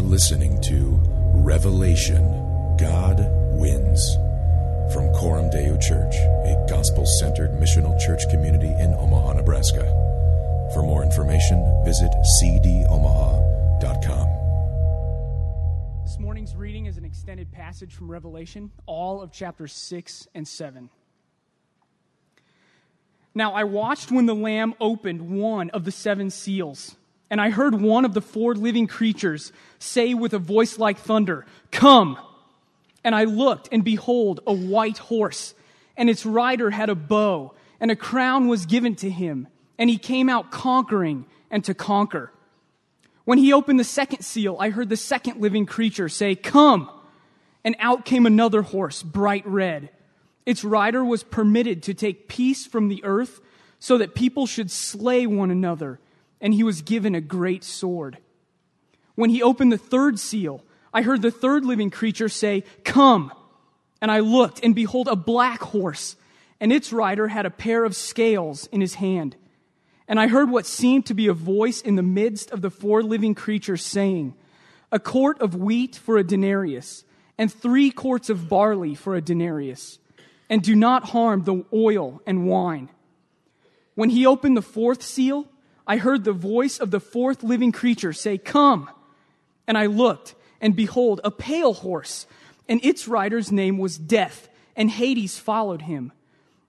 [0.00, 0.98] You're listening to
[1.34, 2.24] Revelation
[2.78, 3.18] God
[3.52, 4.16] Wins
[4.94, 9.82] from Coram Deo Church, a gospel centered missional church community in Omaha, Nebraska.
[10.72, 12.10] For more information, visit
[12.40, 14.26] cdomaha.com.
[16.02, 20.88] This morning's reading is an extended passage from Revelation, all of chapters 6 and 7.
[23.34, 26.96] Now I watched when the Lamb opened one of the seven seals,
[27.30, 31.46] and I heard one of the four living creatures say with a voice like thunder,
[31.70, 32.18] Come!
[33.04, 35.54] And I looked, and behold, a white horse,
[35.96, 39.96] and its rider had a bow, and a crown was given to him, and he
[39.96, 42.32] came out conquering and to conquer.
[43.24, 46.90] When he opened the second seal, I heard the second living creature say, Come!
[47.62, 49.90] And out came another horse, bright red.
[50.46, 53.40] Its rider was permitted to take peace from the earth
[53.78, 56.00] so that people should slay one another,
[56.40, 58.18] and he was given a great sword.
[59.14, 63.32] When he opened the third seal, I heard the third living creature say, Come!
[64.00, 66.16] And I looked, and behold, a black horse,
[66.58, 69.36] and its rider had a pair of scales in his hand.
[70.08, 73.02] And I heard what seemed to be a voice in the midst of the four
[73.02, 74.34] living creatures saying,
[74.90, 77.04] A quart of wheat for a denarius,
[77.36, 79.98] and three quarts of barley for a denarius,
[80.48, 82.88] and do not harm the oil and wine.
[83.94, 85.46] When he opened the fourth seal,
[85.90, 88.88] I heard the voice of the fourth living creature say, Come!
[89.66, 92.28] And I looked, and behold, a pale horse,
[92.68, 96.12] and its rider's name was Death, and Hades followed him.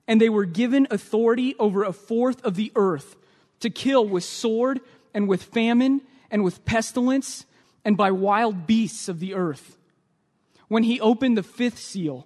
[0.07, 3.15] And they were given authority over a fourth of the earth
[3.59, 4.81] to kill with sword,
[5.13, 7.45] and with famine, and with pestilence,
[7.85, 9.77] and by wild beasts of the earth.
[10.67, 12.25] When he opened the fifth seal,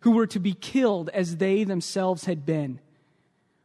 [0.00, 2.80] who were to be killed as they themselves had been.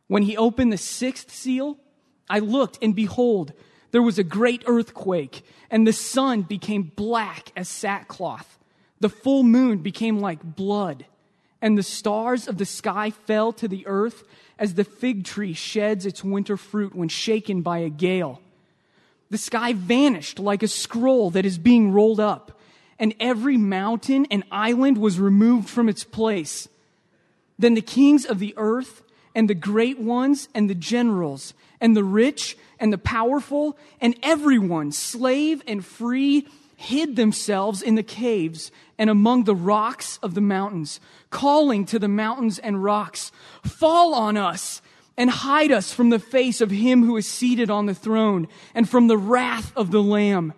[0.07, 1.77] When he opened the sixth seal,
[2.29, 3.53] I looked, and behold,
[3.91, 8.59] there was a great earthquake, and the sun became black as sackcloth.
[8.99, 11.05] The full moon became like blood,
[11.61, 14.23] and the stars of the sky fell to the earth
[14.59, 18.41] as the fig tree sheds its winter fruit when shaken by a gale.
[19.29, 22.54] The sky vanished like a scroll that is being rolled up,
[22.99, 26.67] and every mountain and island was removed from its place.
[27.57, 29.01] Then the kings of the earth,
[29.33, 34.91] and the great ones, and the generals, and the rich, and the powerful, and everyone,
[34.91, 40.99] slave and free, hid themselves in the caves and among the rocks of the mountains,
[41.29, 43.31] calling to the mountains and rocks,
[43.63, 44.81] Fall on us
[45.17, 48.89] and hide us from the face of him who is seated on the throne and
[48.89, 50.53] from the wrath of the Lamb.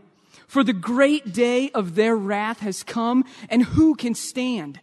[0.47, 4.79] For the great day of their wrath has come, and who can stand?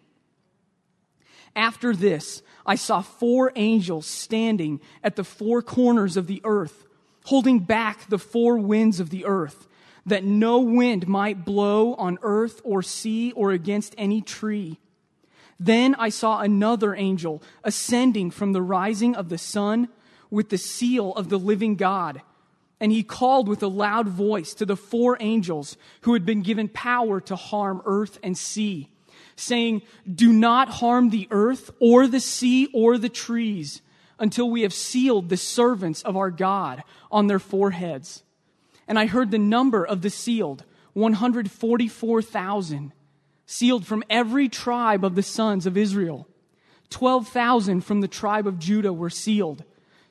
[1.56, 6.84] After this, I saw four angels standing at the four corners of the earth,
[7.24, 9.66] holding back the four winds of the earth,
[10.04, 14.78] that no wind might blow on earth or sea or against any tree.
[15.58, 19.88] Then I saw another angel ascending from the rising of the sun
[20.30, 22.20] with the seal of the living God.
[22.80, 26.68] And he called with a loud voice to the four angels who had been given
[26.68, 28.90] power to harm earth and sea,
[29.36, 33.80] saying, Do not harm the earth or the sea or the trees
[34.18, 38.22] until we have sealed the servants of our God on their foreheads.
[38.86, 40.64] And I heard the number of the sealed
[40.94, 42.92] 144,000
[43.46, 46.26] sealed from every tribe of the sons of Israel.
[46.90, 49.64] 12,000 from the tribe of Judah were sealed.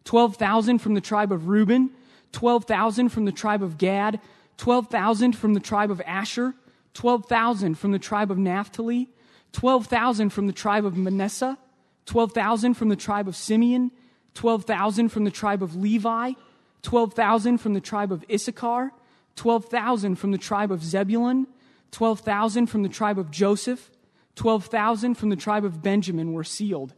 [0.04, 1.92] 12,000 from the tribe of Reuben,
[2.34, 4.20] 12,000 from the tribe of Gad,
[4.58, 6.54] 12,000 from the tribe of Asher,
[6.94, 9.10] 12,000 from the tribe of Naphtali,
[9.54, 11.58] 12,000 from the tribe of Manasseh,
[12.06, 13.92] 12,000 from the tribe of Simeon,
[14.34, 16.34] 12,000 from the tribe of Levi,
[16.82, 18.92] 12,000 from the tribe of Issachar,
[19.36, 21.48] 12,000 from the tribe of Zebulun,
[21.92, 23.90] 12,000 from the tribe of Joseph,
[24.36, 26.94] 12,000 from the tribe of Benjamin were sealed.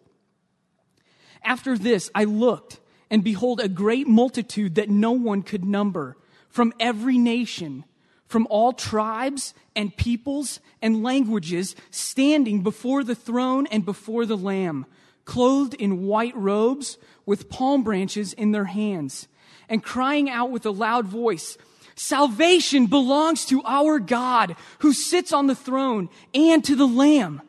[1.43, 2.79] After this, I looked,
[3.15, 6.17] and behold, a great multitude that no one could number
[6.49, 7.85] from every nation,
[8.27, 14.85] from all tribes and peoples and languages, standing before the throne and before the Lamb,
[15.23, 19.29] clothed in white robes with palm branches in their hands,
[19.69, 21.57] and crying out with a loud voice,
[21.95, 27.41] Salvation belongs to our God who sits on the throne and to the Lamb.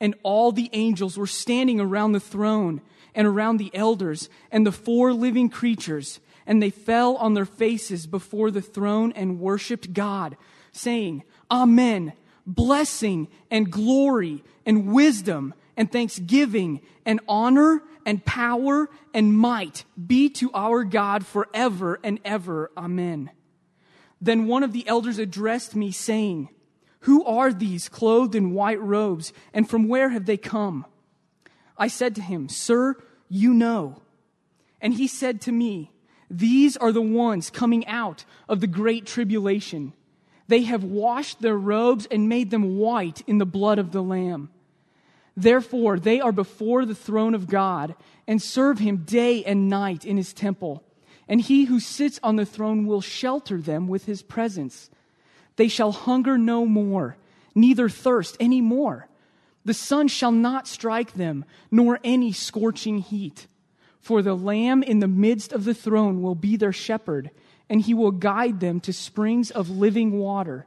[0.00, 2.80] And all the angels were standing around the throne
[3.14, 8.06] and around the elders and the four living creatures, and they fell on their faces
[8.06, 10.36] before the throne and worshiped God,
[10.72, 12.12] saying, Amen.
[12.44, 20.50] Blessing and glory and wisdom and thanksgiving and honor and power and might be to
[20.52, 22.70] our God forever and ever.
[22.76, 23.30] Amen.
[24.20, 26.48] Then one of the elders addressed me, saying,
[27.00, 30.86] Who are these clothed in white robes, and from where have they come?
[31.76, 32.96] I said to him, Sir,
[33.28, 34.02] you know.
[34.80, 35.92] And he said to me,
[36.30, 39.92] These are the ones coming out of the great tribulation.
[40.48, 44.50] They have washed their robes and made them white in the blood of the Lamb.
[45.36, 47.94] Therefore, they are before the throne of God
[48.26, 50.84] and serve him day and night in his temple
[51.28, 54.90] and he who sits on the throne will shelter them with his presence.
[55.56, 57.16] They shall hunger no more,
[57.54, 59.08] neither thirst any more.
[59.64, 63.46] The sun shall not strike them, nor any scorching heat.
[64.00, 67.30] For the Lamb in the midst of the throne will be their shepherd,
[67.68, 70.66] and he will guide them to springs of living water,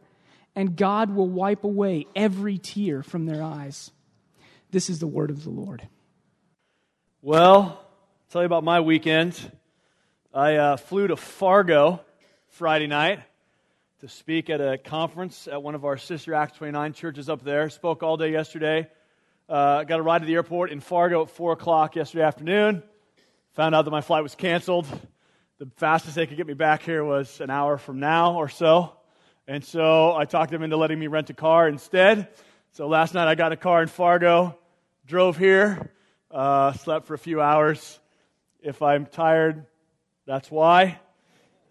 [0.55, 3.91] and God will wipe away every tear from their eyes.
[4.71, 5.87] This is the word of the Lord.
[7.21, 7.81] Well,
[8.29, 9.37] tell you about my weekend.
[10.33, 12.01] I uh, flew to Fargo
[12.47, 13.19] Friday night
[14.01, 17.69] to speak at a conference at one of our sister Acts 29 churches up there.
[17.69, 18.89] Spoke all day yesterday.
[19.47, 22.83] Uh, got a ride to the airport in Fargo at 4 o'clock yesterday afternoon.
[23.53, 24.85] Found out that my flight was canceled.
[25.59, 28.91] The fastest they could get me back here was an hour from now or so.
[29.47, 32.27] And so I talked them into letting me rent a car instead.
[32.73, 34.57] So last night I got a car in Fargo,
[35.07, 35.89] drove here,
[36.31, 37.97] uh, slept for a few hours.
[38.61, 39.65] If I'm tired,
[40.25, 40.99] that's why.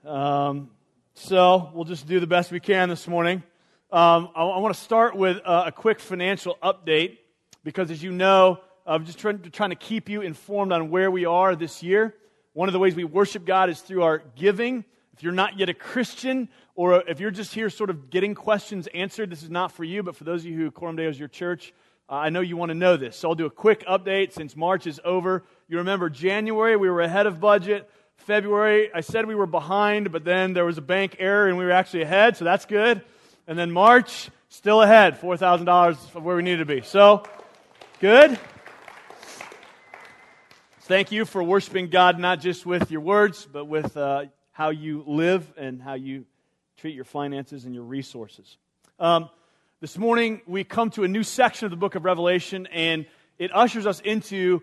[0.06, 0.70] Um,
[1.16, 3.44] so we'll just do the best we can this morning.
[3.92, 7.18] Um, I, I want to start with a, a, quick financial update
[7.62, 11.24] because, as you know, I'm just trying, trying to keep you informed on where we
[11.24, 12.16] are this year.
[12.52, 14.84] One of the ways we worship God is through our giving.
[15.12, 18.88] If you're not yet a Christian, or if you're just here sort of getting questions
[18.88, 21.18] answered, this is not for you, but for those of you who Coram Deo is
[21.18, 21.72] your church,
[22.08, 23.16] uh, I know you want to know this.
[23.16, 25.44] So I'll do a quick update since March is over.
[25.68, 27.88] You remember January, we were ahead of budget.
[28.18, 31.64] February, I said we were behind, but then there was a bank error and we
[31.64, 33.02] were actually ahead, so that's good.
[33.46, 36.80] And then March, still ahead, $4,000 of where we needed to be.
[36.80, 37.24] So,
[38.00, 38.38] good.
[40.82, 45.02] Thank you for worshiping God not just with your words, but with uh, how you
[45.06, 46.24] live and how you
[46.76, 48.56] treat your finances and your resources.
[48.98, 49.28] Um,
[49.80, 53.06] this morning, we come to a new section of the book of Revelation, and
[53.38, 54.62] it ushers us into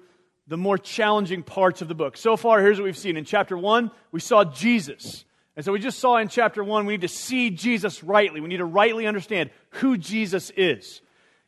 [0.51, 2.17] the more challenging parts of the book.
[2.17, 3.15] So far, here's what we've seen.
[3.15, 5.23] In chapter 1, we saw Jesus.
[5.55, 8.41] And so we just saw in chapter 1, we need to see Jesus rightly.
[8.41, 10.99] We need to rightly understand who Jesus is.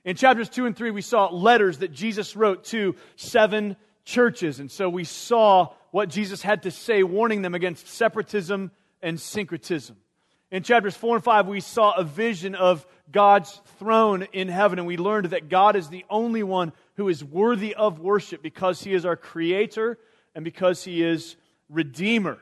[0.05, 4.61] In chapters 2 and 3, we saw letters that Jesus wrote to seven churches.
[4.61, 8.71] And so we saw what Jesus had to say, warning them against separatism
[9.01, 9.97] and syncretism.
[10.49, 14.87] In chapters 4 and 5, we saw a vision of God's throne in heaven, and
[14.87, 18.93] we learned that God is the only one who is worthy of worship because he
[18.93, 19.97] is our creator
[20.35, 21.35] and because he is
[21.69, 22.37] redeemer.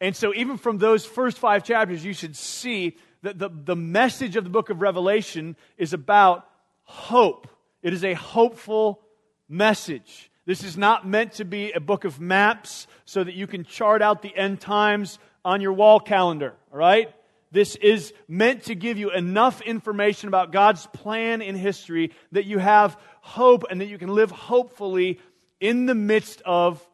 [0.00, 4.36] And so, even from those first five chapters, you should see that the, the message
[4.36, 6.48] of the book of Revelation is about
[6.84, 7.46] hope.
[7.82, 9.00] It is a hopeful
[9.48, 10.30] message.
[10.46, 14.00] This is not meant to be a book of maps so that you can chart
[14.00, 17.12] out the end times on your wall calendar, all right?
[17.52, 22.58] This is meant to give you enough information about God's plan in history that you
[22.58, 25.18] have hope and that you can live hopefully
[25.58, 26.86] in the midst of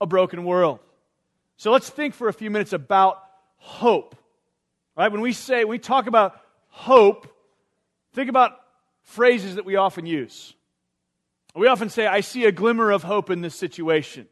[0.00, 0.80] a broken world.
[1.56, 3.22] So let's think for a few minutes about
[3.58, 4.16] hope.
[4.96, 5.12] Right?
[5.12, 7.28] When we say, when we talk about hope,
[8.14, 8.58] think about
[9.02, 10.54] phrases that we often use.
[11.54, 14.26] We often say, I see a glimmer of hope in this situation.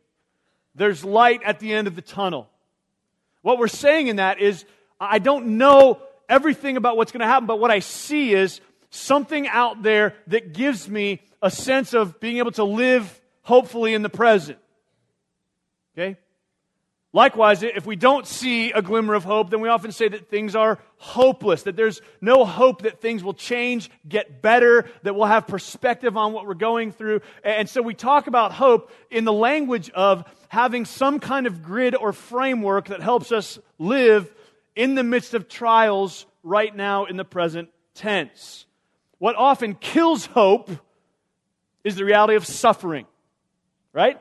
[0.75, 2.49] There's light at the end of the tunnel.
[3.43, 4.65] What we're saying in that is
[5.01, 9.49] I don't know everything about what's going to happen, but what I see is something
[9.49, 14.11] out there that gives me a sense of being able to live hopefully in the
[14.11, 14.59] present.
[15.97, 16.17] Okay?
[17.13, 20.55] Likewise, if we don't see a glimmer of hope, then we often say that things
[20.55, 25.49] are hopeless, that there's no hope that things will change, get better, that we'll have
[25.49, 27.21] perspective on what we're going through.
[27.43, 31.97] And so we talk about hope in the language of having some kind of grid
[31.97, 34.33] or framework that helps us live
[34.75, 38.67] in the midst of trials right now in the present tense.
[39.19, 40.71] What often kills hope
[41.85, 43.07] is the reality of suffering,
[43.93, 44.19] right?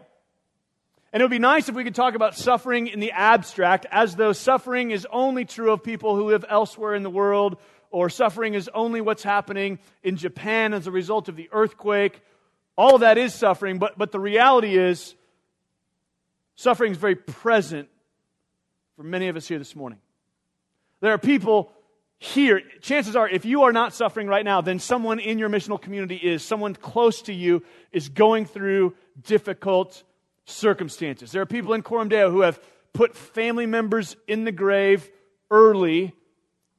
[1.12, 4.16] And it would be nice if we could talk about suffering in the abstract, as
[4.16, 7.58] though suffering is only true of people who live elsewhere in the world,
[7.92, 12.22] or suffering is only what's happening in Japan as a result of the earthquake.
[12.78, 15.16] All of that is suffering, but, but the reality is,
[16.56, 17.90] suffering is very present
[18.96, 20.00] for many of us here this morning.
[21.02, 21.72] There are people
[22.18, 25.82] here, chances are, if you are not suffering right now, then someone in your missional
[25.82, 26.44] community is.
[26.44, 27.64] Someone close to you
[27.94, 30.04] is going through difficult
[30.44, 31.32] circumstances.
[31.32, 32.60] There are people in Coram who have
[32.92, 35.10] put family members in the grave
[35.50, 36.14] early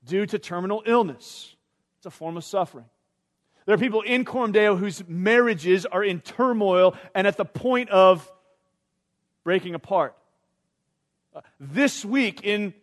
[0.04, 1.54] due to terminal illness.
[1.98, 2.86] It's a form of suffering.
[3.64, 8.30] There are people in Coram whose marriages are in turmoil and at the point of
[9.42, 10.14] breaking apart.
[11.34, 12.74] Uh, this week in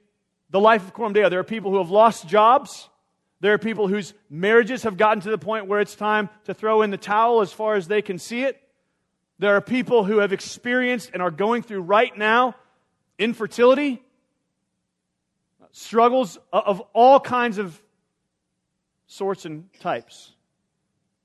[0.50, 1.30] the life of Coram Deo.
[1.30, 2.90] There are people who have lost jobs.
[3.40, 6.82] There are people whose marriages have gotten to the point where it's time to throw
[6.82, 8.62] in the towel as far as they can see it.
[9.40, 12.56] There are people who have experienced and are going through right now
[13.20, 14.02] infertility,
[15.72, 17.80] struggles of all kinds of
[19.06, 20.34] sorts and types.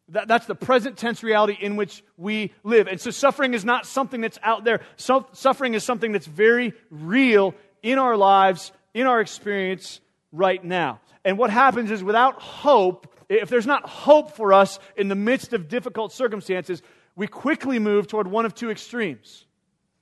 [0.08, 2.86] That, that's the present tense reality in which we live.
[2.86, 4.80] And so suffering is not something that's out there.
[4.96, 10.00] Suffering is something that's very real in our lives in our experience
[10.32, 11.00] right now.
[11.24, 15.52] And what happens is without hope, if there's not hope for us in the midst
[15.52, 16.82] of difficult circumstances,
[17.14, 19.46] we quickly move toward one of two extremes.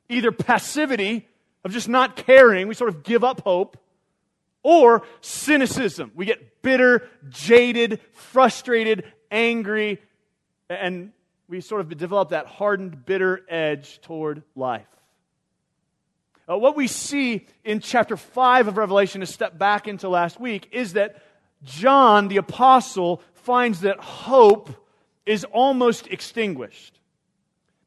[0.08, 1.28] Either passivity
[1.64, 3.76] of just not caring, we sort of give up hope,
[4.62, 6.12] or cynicism.
[6.14, 10.00] We get bitter, jaded, frustrated, angry,
[10.68, 11.12] and
[11.48, 14.86] we sort of develop that hardened, bitter edge toward life.
[16.50, 20.68] Uh, what we see in chapter 5 of Revelation, to step back into last week,
[20.72, 21.22] is that
[21.62, 24.70] John, the apostle, finds that hope
[25.24, 26.98] is almost extinguished.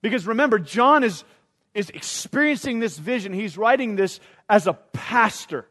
[0.02, 1.26] Because remember, John is,
[1.74, 3.34] is experiencing this vision.
[3.34, 5.68] He's writing this as a pastor.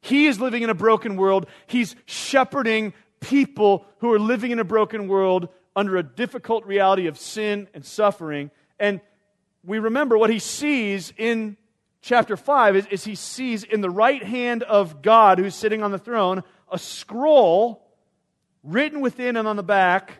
[0.00, 1.46] He is living in a broken world.
[1.66, 7.18] He's shepherding people who are living in a broken world under a difficult reality of
[7.18, 8.50] sin and suffering.
[8.78, 9.02] And
[9.62, 11.58] we remember what he sees in
[12.04, 15.90] chapter 5 is, is he sees in the right hand of God, who's sitting on
[15.90, 17.82] the throne, a scroll
[18.62, 20.18] written within and on the back,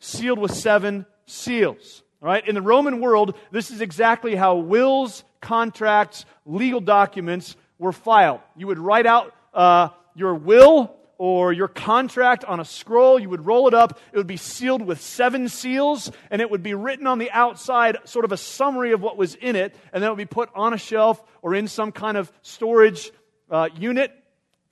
[0.00, 2.02] sealed with seven seals.
[2.22, 2.46] All right?
[2.46, 8.40] In the Roman world, this is exactly how wills, contracts, legal documents were filed.
[8.56, 13.18] You would write out uh, your will or your contract on a scroll.
[13.18, 13.98] You would roll it up.
[14.12, 17.98] It would be sealed with seven seals, and it would be written on the outside,
[18.04, 20.48] sort of a summary of what was in it, and then it would be put
[20.54, 23.10] on a shelf or in some kind of storage
[23.50, 24.12] uh, unit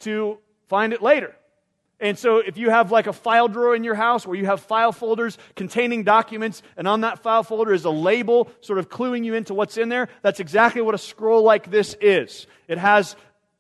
[0.01, 0.39] to
[0.69, 1.35] find it later.
[1.99, 4.61] And so, if you have like a file drawer in your house where you have
[4.61, 9.25] file folders containing documents, and on that file folder is a label sort of cluing
[9.25, 12.47] you into what's in there, that's exactly what a scroll like this is.
[12.69, 13.17] It has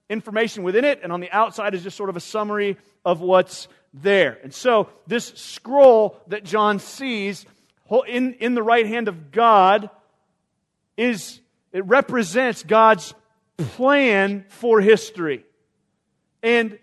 [0.09, 3.69] information within it, and on the outside is just sort of a summary of what's
[3.93, 4.39] there.
[4.43, 7.47] And so, this scroll that John sees
[8.09, 9.91] in, in the right hand of God
[10.97, 11.41] is,
[11.73, 13.15] it represents God's
[13.59, 15.45] plan for history.
[16.43, 16.79] And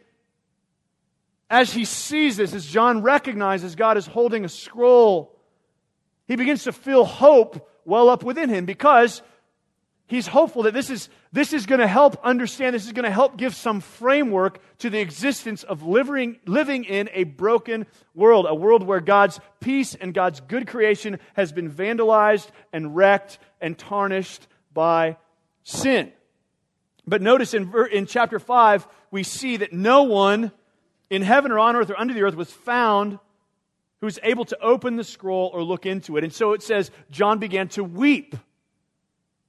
[1.50, 5.38] as he sees this, as John recognizes God is holding a scroll,
[6.28, 9.22] he begins to feel hope well up within him because
[10.14, 13.12] he's hopeful that this is, this is going to help understand, this is going to
[13.12, 18.54] help give some framework to the existence of living, living in a broken world, a
[18.54, 24.48] world where God's peace and God's good creation has been vandalized and wrecked and tarnished
[24.74, 25.18] by
[25.64, 26.12] sin.
[27.08, 30.52] But notice in, in chapter 5, we see that no one
[31.10, 33.20] in heaven or on earth or under the earth was found
[34.00, 36.24] who was able to open the scroll or look into it.
[36.24, 38.36] And so it says, John began to weep.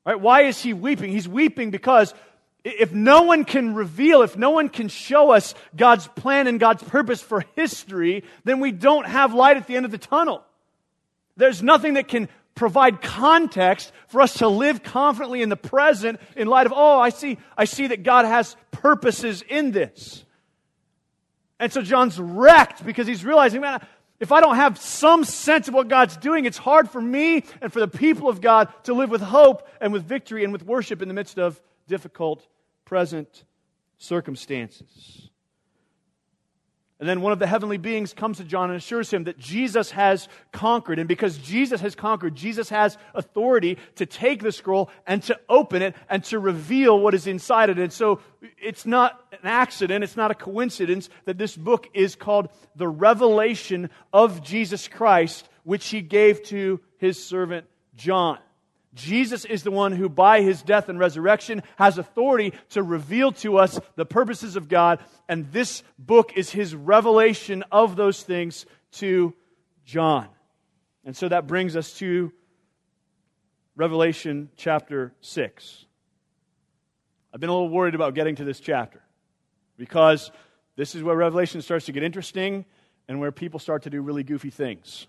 [0.04, 0.20] Right?
[0.20, 1.10] Why is he weeping?
[1.10, 2.14] He's weeping because
[2.64, 6.82] if no one can reveal, if no one can show us God's plan and God's
[6.82, 10.42] purpose for history, then we don't have light at the end of the tunnel.
[11.36, 16.46] There's nothing that can provide context for us to live confidently in the present in
[16.46, 20.24] light of, oh, I see, I see that God has purposes in this.
[21.58, 23.84] And so John's wrecked because he's realizing, man,
[24.24, 27.70] if I don't have some sense of what God's doing, it's hard for me and
[27.70, 31.02] for the people of God to live with hope and with victory and with worship
[31.02, 32.46] in the midst of difficult
[32.86, 33.44] present
[33.98, 35.28] circumstances.
[37.04, 39.90] And then one of the heavenly beings comes to John and assures him that Jesus
[39.90, 40.98] has conquered.
[40.98, 45.82] And because Jesus has conquered, Jesus has authority to take the scroll and to open
[45.82, 47.78] it and to reveal what is inside it.
[47.78, 48.20] And so
[48.58, 53.90] it's not an accident, it's not a coincidence that this book is called The Revelation
[54.10, 58.38] of Jesus Christ, which he gave to his servant John.
[58.94, 63.58] Jesus is the one who, by his death and resurrection, has authority to reveal to
[63.58, 65.00] us the purposes of God.
[65.28, 69.34] And this book is his revelation of those things to
[69.84, 70.28] John.
[71.04, 72.32] And so that brings us to
[73.76, 75.86] Revelation chapter 6.
[77.32, 79.02] I've been a little worried about getting to this chapter
[79.76, 80.30] because
[80.76, 82.64] this is where Revelation starts to get interesting
[83.08, 85.08] and where people start to do really goofy things.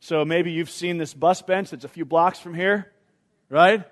[0.00, 2.90] So maybe you've seen this bus bench that's a few blocks from here,
[3.50, 3.84] right?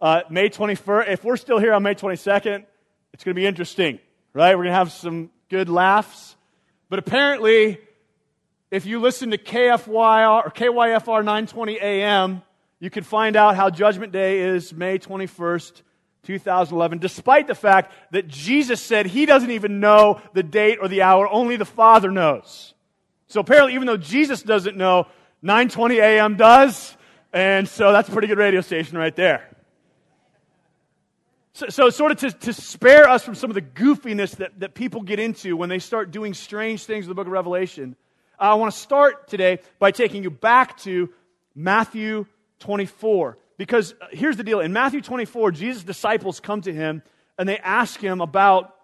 [0.00, 2.64] Uh, May 21st, if we're still here on May 22nd,
[3.12, 4.00] it's going to be interesting,
[4.32, 4.56] right?
[4.56, 6.34] We're going to have some good laughs.
[6.88, 7.78] But apparently,
[8.72, 12.42] if you listen to KFYR or KYFR 920 AM,
[12.80, 15.82] you can find out how Judgment Day is May 21st,
[16.24, 21.02] 2011, despite the fact that Jesus said he doesn't even know the date or the
[21.02, 22.74] hour, only the Father knows.
[23.28, 25.06] So apparently, even though Jesus doesn't know,
[25.44, 26.36] 9:20 a.m.
[26.36, 26.96] does,
[27.30, 29.46] and so that's a pretty good radio station right there.
[31.52, 34.74] So, so sort of to, to spare us from some of the goofiness that, that
[34.74, 37.94] people get into when they start doing strange things in the book of Revelation,
[38.38, 41.10] I want to start today by taking you back to
[41.54, 42.26] Matthew
[42.60, 43.38] 24.
[43.56, 47.02] Because uh, here's the deal in Matthew 24, Jesus' disciples come to him
[47.38, 48.74] and they ask him about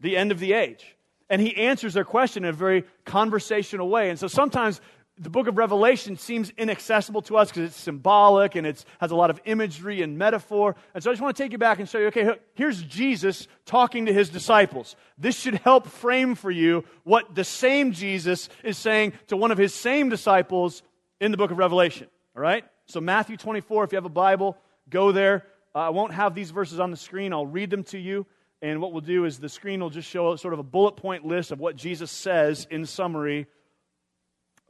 [0.00, 0.96] the end of the age.
[1.28, 4.08] And he answers their question in a very conversational way.
[4.08, 4.80] And so sometimes
[5.20, 9.16] the book of Revelation seems inaccessible to us because it's symbolic and it has a
[9.16, 10.74] lot of imagery and metaphor.
[10.94, 13.46] And so I just want to take you back and show you okay, here's Jesus
[13.66, 14.96] talking to his disciples.
[15.18, 19.58] This should help frame for you what the same Jesus is saying to one of
[19.58, 20.82] his same disciples
[21.20, 22.08] in the book of Revelation.
[22.34, 22.64] All right?
[22.86, 24.56] So, Matthew 24, if you have a Bible,
[24.88, 25.44] go there.
[25.74, 28.26] Uh, I won't have these verses on the screen, I'll read them to you.
[28.62, 31.26] And what we'll do is the screen will just show sort of a bullet point
[31.26, 33.46] list of what Jesus says in summary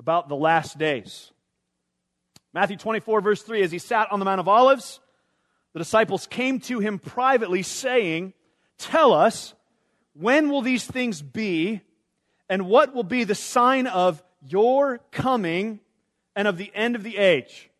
[0.01, 1.31] about the last days.
[2.55, 4.99] Matthew 24, verse 3 As he sat on the Mount of Olives,
[5.75, 8.33] the disciples came to him privately, saying,
[8.79, 9.55] Tell us,
[10.15, 11.83] when will these things be,
[12.49, 15.81] and what will be the sign of your coming
[16.35, 17.71] and of the end of the age?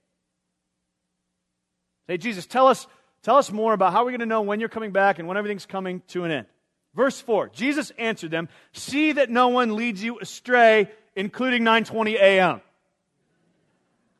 [2.07, 2.87] Say, Jesus, tell us,
[3.23, 5.39] tell us more about how we're going to know when you're coming back and when
[5.39, 6.47] everything's coming to an end.
[6.95, 12.61] Verse 4 Jesus answered them, See that no one leads you astray including 9:20 a.m.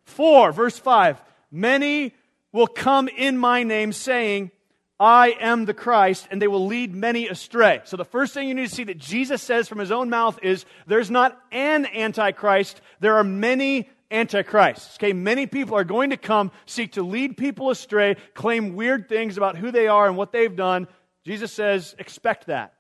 [0.05, 2.15] 4 verse 5 Many
[2.53, 4.51] will come in my name saying
[4.99, 7.81] I am the Christ, and they will lead many astray.
[7.85, 10.39] So, the first thing you need to see that Jesus says from his own mouth
[10.43, 14.99] is there's not an antichrist, there are many antichrists.
[14.99, 19.39] Okay, many people are going to come, seek to lead people astray, claim weird things
[19.39, 20.87] about who they are and what they've done.
[21.25, 22.75] Jesus says, expect that.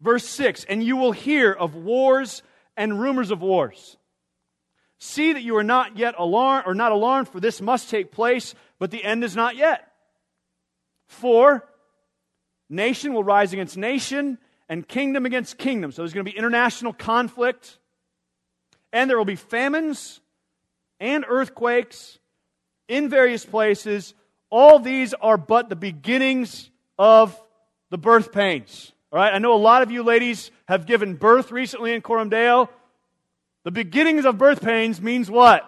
[0.00, 2.42] Verse 6 And you will hear of wars
[2.80, 3.98] and rumors of wars.
[4.98, 8.54] See that you are not yet alarmed, or not alarmed, for this must take place,
[8.78, 9.86] but the end is not yet.
[11.06, 11.68] For
[12.70, 15.92] nation will rise against nation, and kingdom against kingdom.
[15.92, 17.78] So there's going to be international conflict,
[18.94, 20.20] and there will be famines
[20.98, 22.18] and earthquakes
[22.88, 24.14] in various places.
[24.48, 27.38] All these are but the beginnings of
[27.90, 28.92] the birth pains.
[29.12, 32.28] All right, I know a lot of you ladies have given birth recently in Coram
[32.28, 32.70] Deo.
[33.64, 35.66] The beginnings of birth pains means what?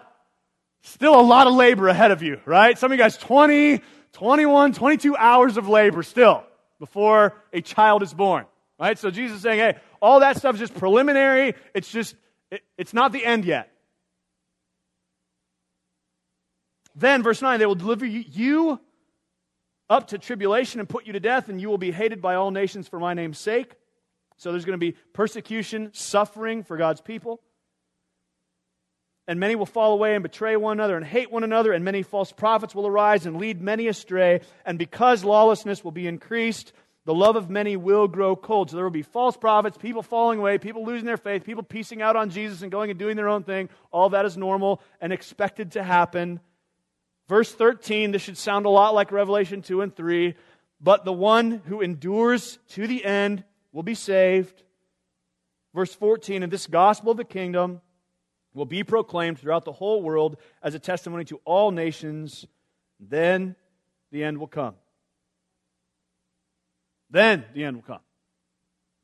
[0.83, 2.78] Still a lot of labor ahead of you, right?
[2.78, 3.81] Some of you guys 20,
[4.12, 6.44] 21, 22 hours of labor still
[6.78, 8.46] before a child is born,
[8.78, 8.96] right?
[8.96, 11.55] So Jesus is saying, hey, all that stuff is just preliminary.
[11.74, 12.14] It's just,
[12.50, 13.72] it, it's not the end yet.
[16.94, 18.78] Then, verse 9, they will deliver you
[19.92, 22.50] up to tribulation and put you to death, and you will be hated by all
[22.50, 23.74] nations for my name's sake.
[24.38, 27.40] So there's going to be persecution, suffering for God's people.
[29.28, 32.02] And many will fall away and betray one another and hate one another, and many
[32.02, 34.40] false prophets will arise and lead many astray.
[34.64, 36.72] And because lawlessness will be increased,
[37.05, 38.70] the love of many will grow cold.
[38.70, 42.00] So there will be false prophets, people falling away, people losing their faith, people piecing
[42.00, 43.68] out on Jesus and going and doing their own thing.
[43.92, 46.40] All that is normal and expected to happen.
[47.33, 50.35] Verse 13, this should sound a lot like Revelation 2 and 3.
[50.83, 53.42] But the one who endures to the end
[53.73, 54.62] will be saved.
[55.75, 57.81] Verse 14, and this gospel of the kingdom
[58.53, 62.45] will be proclaimed throughout the whole world as a testimony to all nations.
[63.01, 63.57] Then
[64.11, 64.75] the end will come.
[67.09, 68.01] Then the end will come.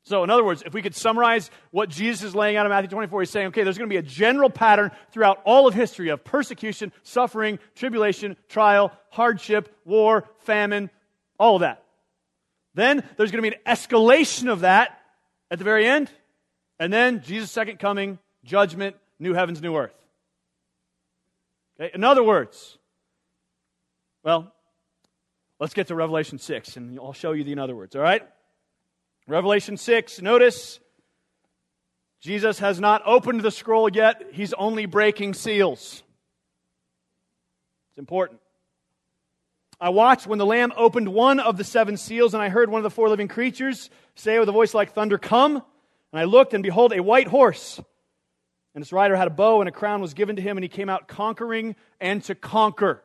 [0.03, 2.89] So, in other words, if we could summarize what Jesus is laying out in Matthew
[2.89, 6.09] 24, he's saying, okay, there's going to be a general pattern throughout all of history
[6.09, 10.89] of persecution, suffering, tribulation, trial, hardship, war, famine,
[11.37, 11.83] all of that.
[12.73, 14.99] Then there's going to be an escalation of that
[15.51, 16.09] at the very end.
[16.79, 19.93] And then Jesus' second coming, judgment, new heavens, new earth.
[21.79, 21.91] Okay?
[21.93, 22.77] In other words,
[24.23, 24.53] Well,
[25.59, 28.27] let's get to Revelation 6, and I'll show you the in other words, all right?
[29.29, 30.79] Revelation 6, notice
[32.19, 36.01] Jesus has not opened the scroll yet, he's only breaking seals.
[37.91, 38.39] It's important.
[39.79, 42.79] I watched when the Lamb opened one of the seven seals, and I heard one
[42.79, 45.57] of the four living creatures say with a voice like thunder, Come!
[45.57, 47.79] And I looked, and behold, a white horse.
[48.73, 50.69] And its rider had a bow, and a crown was given to him, and he
[50.69, 53.03] came out conquering and to conquer.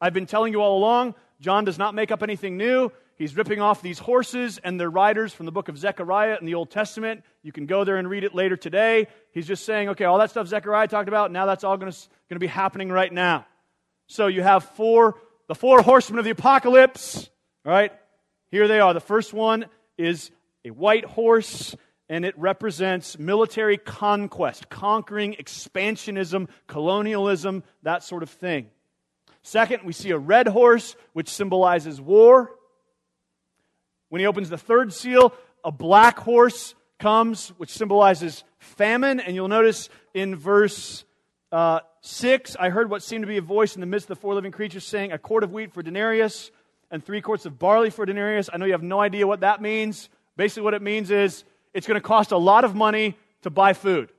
[0.00, 2.92] I've been telling you all along, John does not make up anything new.
[3.20, 6.54] He's ripping off these horses and their riders from the book of Zechariah in the
[6.54, 7.22] Old Testament.
[7.42, 9.08] You can go there and read it later today.
[9.32, 12.38] He's just saying, okay, all that stuff Zechariah talked about, now that's all going to
[12.38, 13.44] be happening right now.
[14.06, 15.16] So you have four,
[15.48, 17.28] the four horsemen of the apocalypse.
[17.66, 17.92] All right,
[18.50, 18.94] here they are.
[18.94, 19.66] The first one
[19.98, 20.30] is
[20.64, 21.76] a white horse,
[22.08, 28.70] and it represents military conquest, conquering, expansionism, colonialism, that sort of thing.
[29.42, 32.52] Second, we see a red horse, which symbolizes war.
[34.10, 35.32] When he opens the third seal,
[35.64, 39.18] a black horse comes, which symbolizes famine.
[39.18, 41.04] And you'll notice in verse
[41.50, 44.20] uh, 6, I heard what seemed to be a voice in the midst of the
[44.20, 46.50] four living creatures saying, A quart of wheat for denarius
[46.90, 48.50] and three quarts of barley for denarius.
[48.52, 50.08] I know you have no idea what that means.
[50.36, 53.72] Basically, what it means is it's going to cost a lot of money to buy
[53.72, 54.10] food.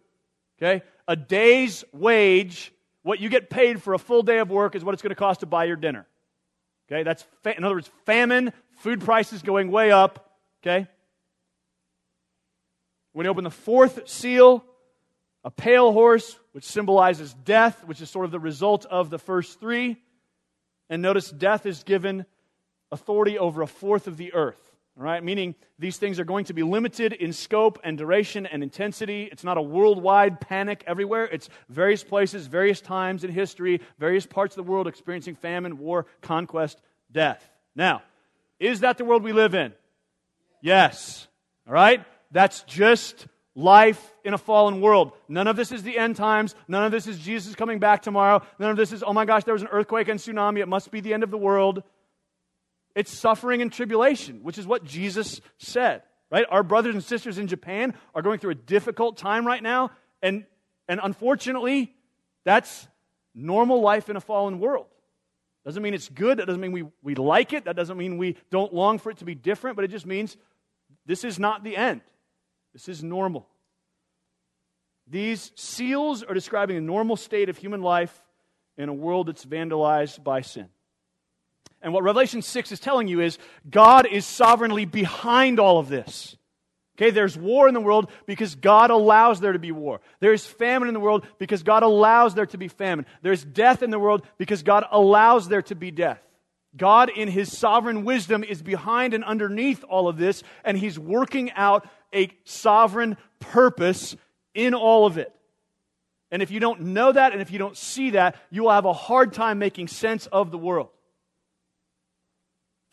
[0.61, 0.83] Okay?
[1.07, 2.71] A day's wage,
[3.03, 5.15] what you get paid for a full day of work, is what it's going to
[5.15, 6.05] cost to buy your dinner.
[6.89, 7.03] Okay?
[7.03, 10.87] That's, fa- in other words, famine food prices going way up, okay?
[13.13, 14.63] When you open the fourth seal,
[15.43, 19.59] a pale horse, which symbolizes death, which is sort of the result of the first
[19.59, 19.97] three.
[20.89, 22.25] And notice death is given
[22.91, 24.59] authority over a fourth of the earth.
[24.97, 28.61] All right, meaning these things are going to be limited in scope and duration and
[28.61, 29.29] intensity.
[29.31, 31.25] It's not a worldwide panic everywhere.
[31.25, 36.07] It's various places, various times in history, various parts of the world experiencing famine, war,
[36.21, 37.47] conquest, death.
[37.73, 38.01] Now,
[38.61, 39.73] is that the world we live in?
[40.61, 41.27] Yes.
[41.67, 42.05] All right?
[42.31, 45.13] That's just life in a fallen world.
[45.27, 46.55] None of this is the end times.
[46.67, 48.41] None of this is Jesus coming back tomorrow.
[48.59, 50.59] None of this is, oh my gosh, there was an earthquake and tsunami.
[50.59, 51.81] It must be the end of the world.
[52.93, 56.45] It's suffering and tribulation, which is what Jesus said, right?
[56.49, 59.89] Our brothers and sisters in Japan are going through a difficult time right now.
[60.21, 60.45] And,
[60.87, 61.95] and unfortunately,
[62.43, 62.87] that's
[63.33, 64.85] normal life in a fallen world.
[65.65, 66.39] Doesn't mean it's good.
[66.39, 67.65] That doesn't mean we, we like it.
[67.65, 70.37] That doesn't mean we don't long for it to be different, but it just means
[71.05, 72.01] this is not the end.
[72.73, 73.47] This is normal.
[75.07, 78.23] These seals are describing a normal state of human life
[78.77, 80.69] in a world that's vandalized by sin.
[81.81, 83.37] And what Revelation 6 is telling you is
[83.69, 86.37] God is sovereignly behind all of this.
[87.01, 90.01] Okay, there's war in the world because God allows there to be war.
[90.19, 93.07] There's famine in the world because God allows there to be famine.
[93.23, 96.21] There's death in the world because God allows there to be death.
[96.77, 101.51] God, in His sovereign wisdom, is behind and underneath all of this, and He's working
[101.53, 104.15] out a sovereign purpose
[104.53, 105.33] in all of it.
[106.29, 108.85] And if you don't know that and if you don't see that, you will have
[108.85, 110.89] a hard time making sense of the world.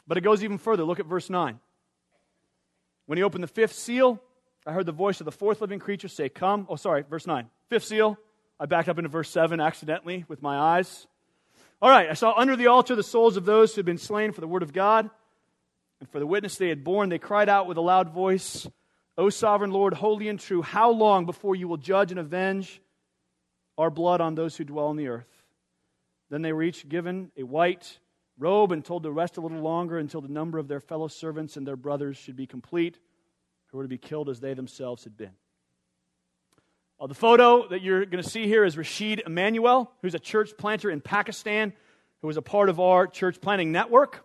[0.07, 0.85] But it goes even further.
[0.85, 1.61] Look at verse 9.
[3.09, 4.21] When he opened the fifth seal,
[4.66, 6.66] I heard the voice of the fourth living creature say, Come.
[6.68, 7.49] Oh, sorry, verse 9.
[7.71, 8.18] Fifth seal.
[8.61, 11.07] I backed up into verse 7 accidentally with my eyes.
[11.81, 14.33] All right, I saw under the altar the souls of those who had been slain
[14.33, 15.09] for the word of God
[16.01, 17.09] and for the witness they had borne.
[17.09, 18.68] They cried out with a loud voice,
[19.16, 22.83] O sovereign Lord, holy and true, how long before you will judge and avenge
[23.79, 25.44] our blood on those who dwell on the earth?
[26.29, 28.01] Then they were each given a white
[28.38, 31.57] robe and told to rest a little longer until the number of their fellow servants
[31.57, 32.98] and their brothers should be complete,
[33.66, 35.33] who were to be killed as they themselves had been.
[37.01, 40.51] Uh, the photo that you're going to see here is Rashid Emmanuel, who's a church
[40.59, 41.72] planter in Pakistan,
[42.20, 44.24] who was a part of our church planting network.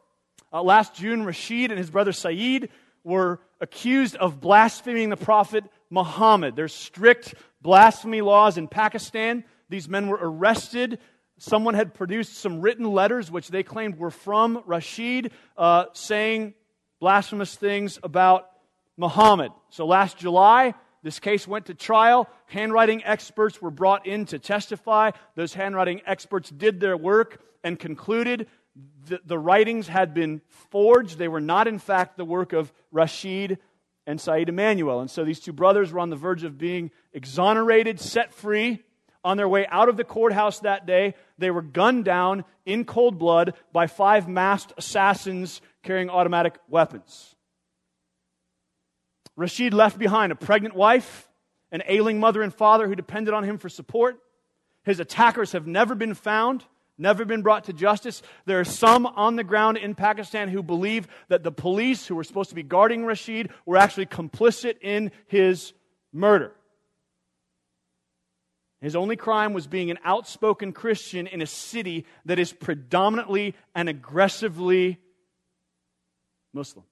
[0.51, 2.69] Uh, last June, Rashid and his brother Saeed
[3.03, 6.55] were accused of blaspheming the prophet Muhammad.
[6.55, 9.43] There's strict blasphemy laws in Pakistan.
[9.69, 10.99] These men were arrested
[11.45, 16.53] Someone had produced some written letters which they claimed were from Rashid uh, saying
[17.01, 18.49] blasphemous things about
[18.95, 19.51] Muhammad.
[19.69, 22.29] So last July, this case went to trial.
[22.45, 25.11] Handwriting experts were brought in to testify.
[25.35, 28.47] Those handwriting experts did their work and concluded
[29.07, 30.39] that the writings had been
[30.71, 31.17] forged.
[31.17, 33.57] They were not, in fact, the work of Rashid
[34.07, 35.01] and Saeed Emmanuel.
[35.01, 38.81] And so these two brothers were on the verge of being exonerated, set free
[39.23, 43.17] on their way out of the courthouse that day, they were gunned down in cold
[43.17, 47.35] blood by five masked assassins carrying automatic weapons.
[49.35, 51.27] Rashid left behind a pregnant wife,
[51.71, 54.19] an ailing mother and father who depended on him for support.
[54.83, 56.63] His attackers have never been found.
[56.97, 58.21] never been brought to justice.
[58.45, 62.23] There are some on the ground in Pakistan who believe that the police who were
[62.23, 65.73] supposed to be guarding Rashid were actually complicit in his
[66.11, 66.53] murder.
[68.83, 73.87] His only crime was being an outspoken Christian in a city that is predominantly and
[73.87, 74.99] aggressively
[76.53, 76.83] Muslim.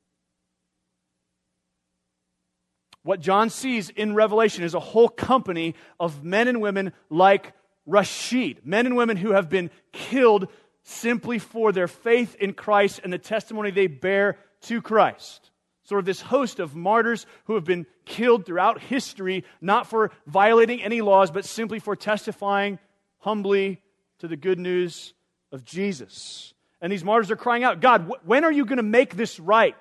[3.03, 7.51] What John sees in Revelation is a whole company of men and women like
[7.85, 10.47] Rashid, men and women who have been killed
[10.83, 15.50] simply for their faith in Christ and the testimony they bear to Christ
[15.91, 20.81] sort of this host of martyrs who have been killed throughout history, not for violating
[20.81, 22.79] any laws, but simply for testifying
[23.17, 23.81] humbly
[24.19, 25.13] to the good news
[25.51, 26.53] of Jesus.
[26.79, 29.37] And these martyrs are crying out, God, wh- when are you going to make this
[29.37, 29.75] right?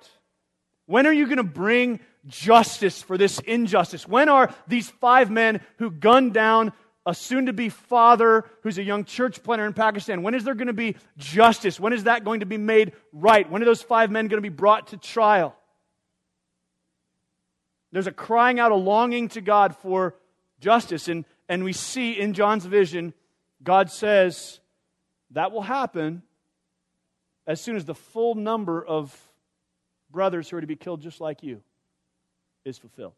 [0.86, 4.08] When are you going to bring justice for this injustice?
[4.08, 6.72] When are these five men who gunned down
[7.06, 10.54] a soon to be father who's a young church planter in Pakistan, when is there
[10.54, 11.78] going to be justice?
[11.78, 13.48] When is that going to be made right?
[13.48, 15.56] When are those five men going to be brought to trial?
[17.92, 20.14] There's a crying out, a longing to God for
[20.60, 21.08] justice.
[21.08, 23.14] And, and we see in John's vision,
[23.62, 24.60] God says
[25.32, 26.22] that will happen
[27.46, 29.16] as soon as the full number of
[30.10, 31.62] brothers who are to be killed just like you
[32.64, 33.12] is fulfilled.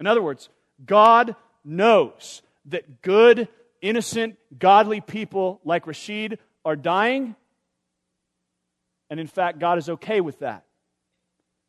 [0.00, 0.48] In other words,
[0.84, 3.48] God knows that good,
[3.80, 7.34] innocent, godly people like Rashid are dying.
[9.08, 10.64] And in fact, God is okay with that.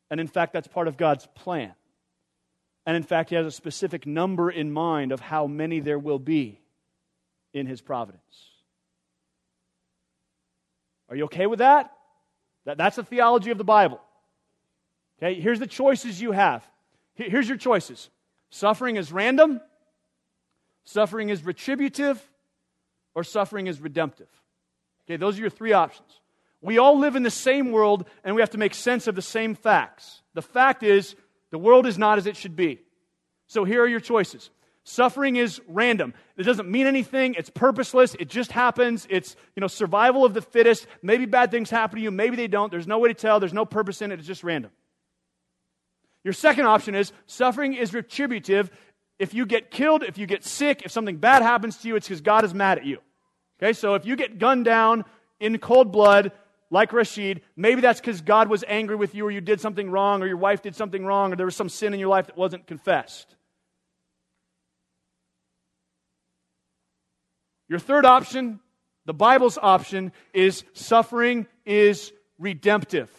[0.09, 1.73] And in fact, that's part of God's plan.
[2.85, 6.19] And in fact, He has a specific number in mind of how many there will
[6.19, 6.61] be
[7.53, 8.21] in His providence.
[11.09, 11.91] Are you okay with that?
[12.67, 14.01] that that's the theology of the Bible.
[15.17, 16.67] Okay, here's the choices you have.
[17.15, 18.09] Here's your choices
[18.49, 19.61] suffering is random,
[20.83, 22.21] suffering is retributive,
[23.15, 24.27] or suffering is redemptive.
[25.05, 26.16] Okay, those are your three options.
[26.61, 29.21] We all live in the same world and we have to make sense of the
[29.21, 30.21] same facts.
[30.33, 31.15] The fact is,
[31.51, 32.81] the world is not as it should be.
[33.47, 34.49] So here are your choices.
[34.83, 36.13] Suffering is random.
[36.37, 37.35] It doesn't mean anything.
[37.37, 38.15] It's purposeless.
[38.19, 39.05] It just happens.
[39.09, 40.87] It's, you know, survival of the fittest.
[41.01, 42.09] Maybe bad things happen to you.
[42.09, 42.71] Maybe they don't.
[42.71, 43.39] There's no way to tell.
[43.39, 44.19] There's no purpose in it.
[44.19, 44.71] It's just random.
[46.23, 48.71] Your second option is suffering is retributive.
[49.19, 52.07] If you get killed, if you get sick, if something bad happens to you, it's
[52.07, 52.99] because God is mad at you.
[53.61, 55.03] Okay, so if you get gunned down
[55.39, 56.31] in cold blood,
[56.69, 60.21] like Rashid, maybe that's because God was angry with you or you did something wrong
[60.21, 62.37] or your wife did something wrong or there was some sin in your life that
[62.37, 63.35] wasn't confessed.
[67.69, 68.59] Your third option,
[69.05, 73.11] the Bible's option, is suffering is redemptive.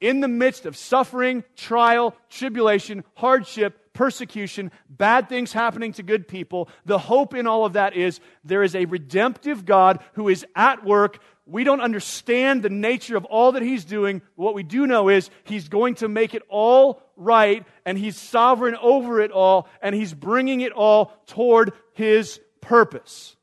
[0.00, 6.68] In the midst of suffering, trial, tribulation, hardship, persecution, bad things happening to good people,
[6.86, 10.84] the hope in all of that is there is a redemptive God who is at
[10.84, 11.18] work
[11.50, 14.22] we don't understand the nature of all that he's doing.
[14.36, 18.76] What we do know is he's going to make it all right, and he's sovereign
[18.80, 23.36] over it all, and he's bringing it all toward his purpose.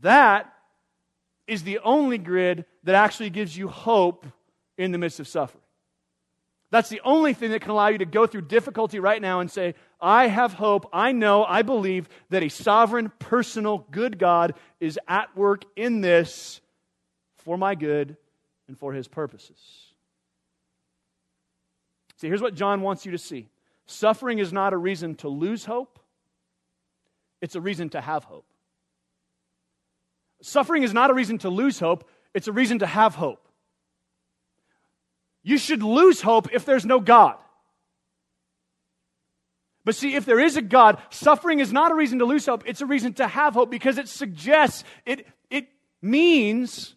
[0.00, 0.52] That
[1.46, 4.26] is the only grid that actually gives you hope
[4.76, 5.62] in the midst of suffering.
[6.72, 9.50] That's the only thing that can allow you to go through difficulty right now and
[9.50, 10.88] say, I have hope.
[10.92, 16.60] I know, I believe that a sovereign, personal, good God is at work in this
[17.46, 18.16] for my good
[18.66, 19.56] and for his purposes.
[22.16, 23.48] See, here's what John wants you to see
[23.86, 26.00] suffering is not a reason to lose hope,
[27.40, 28.44] it's a reason to have hope.
[30.42, 33.46] Suffering is not a reason to lose hope, it's a reason to have hope.
[35.44, 37.36] You should lose hope if there's no God.
[39.84, 42.64] But see, if there is a God, suffering is not a reason to lose hope,
[42.66, 45.68] it's a reason to have hope because it suggests, it, it
[46.02, 46.95] means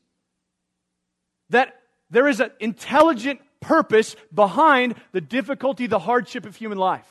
[1.49, 1.75] that
[2.09, 7.07] there is an intelligent purpose behind the difficulty, the hardship of human life.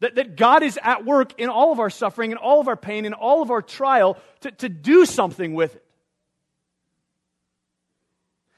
[0.00, 2.76] That, that God is at work in all of our suffering, in all of our
[2.76, 5.84] pain, in all of our trial to, to do something with it.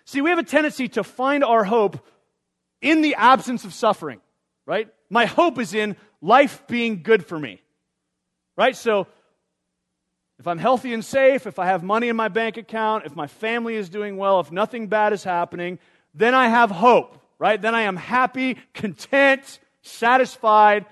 [0.05, 2.05] See, we have a tendency to find our hope
[2.81, 4.21] in the absence of suffering,
[4.67, 4.89] right?
[5.11, 7.61] My hope is in life being good for me,
[8.57, 8.75] right?
[8.75, 9.07] So
[10.39, 13.27] if I'm healthy and safe, if I have money in my bank account, if my
[13.27, 15.79] family is doing well, if nothing bad is happening,
[16.15, 17.61] then I have hope, right?
[17.61, 20.87] Then I am happy, content, satisfied.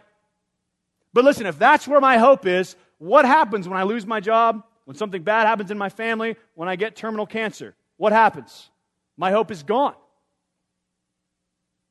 [1.13, 4.65] But listen, if that's where my hope is, what happens when I lose my job?
[4.85, 6.37] When something bad happens in my family?
[6.55, 7.75] When I get terminal cancer?
[7.97, 8.71] What happens?
[9.17, 9.95] My hope is gone.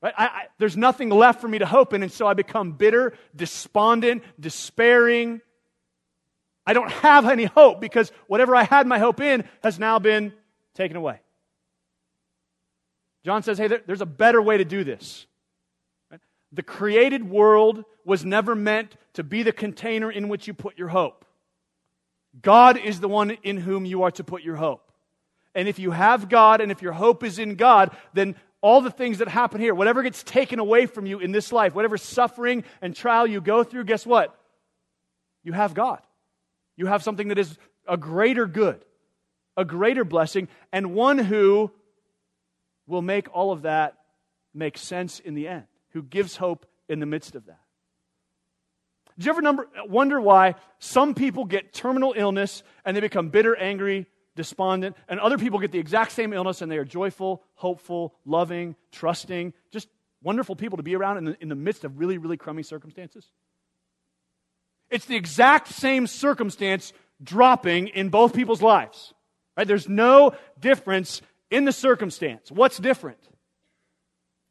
[0.01, 0.13] Right?
[0.17, 3.13] I, I, there's nothing left for me to hope in, and so I become bitter,
[3.35, 5.41] despondent, despairing,
[6.65, 10.33] I don't have any hope because whatever I had my hope in has now been
[10.73, 11.19] taken away.
[13.23, 15.25] John says, hey, there's a better way to do this.
[16.51, 20.87] The created world was never meant to be the container in which you put your
[20.87, 21.25] hope.
[22.41, 24.91] God is the one in whom you are to put your hope.
[25.53, 28.91] And if you have God and if your hope is in God, then all the
[28.91, 32.63] things that happen here, whatever gets taken away from you in this life, whatever suffering
[32.81, 34.37] and trial you go through, guess what?
[35.43, 36.01] You have God.
[36.77, 37.57] You have something that is
[37.87, 38.83] a greater good,
[39.55, 41.71] a greater blessing, and one who
[42.87, 43.97] will make all of that
[44.53, 47.59] make sense in the end, who gives hope in the midst of that.
[49.17, 53.55] Did you ever number, wonder why some people get terminal illness and they become bitter,
[53.55, 58.13] angry, despondent, and other people get the exact same illness and they are joyful, hopeful,
[58.25, 59.87] loving, trusting, just
[60.21, 63.31] wonderful people to be around in the, in the midst of really, really crummy circumstances?
[64.95, 69.13] It's the exact same circumstance dropping in both people's lives.
[69.57, 69.67] Right?
[69.67, 72.49] There's no difference in the circumstance.
[72.49, 73.19] What's different?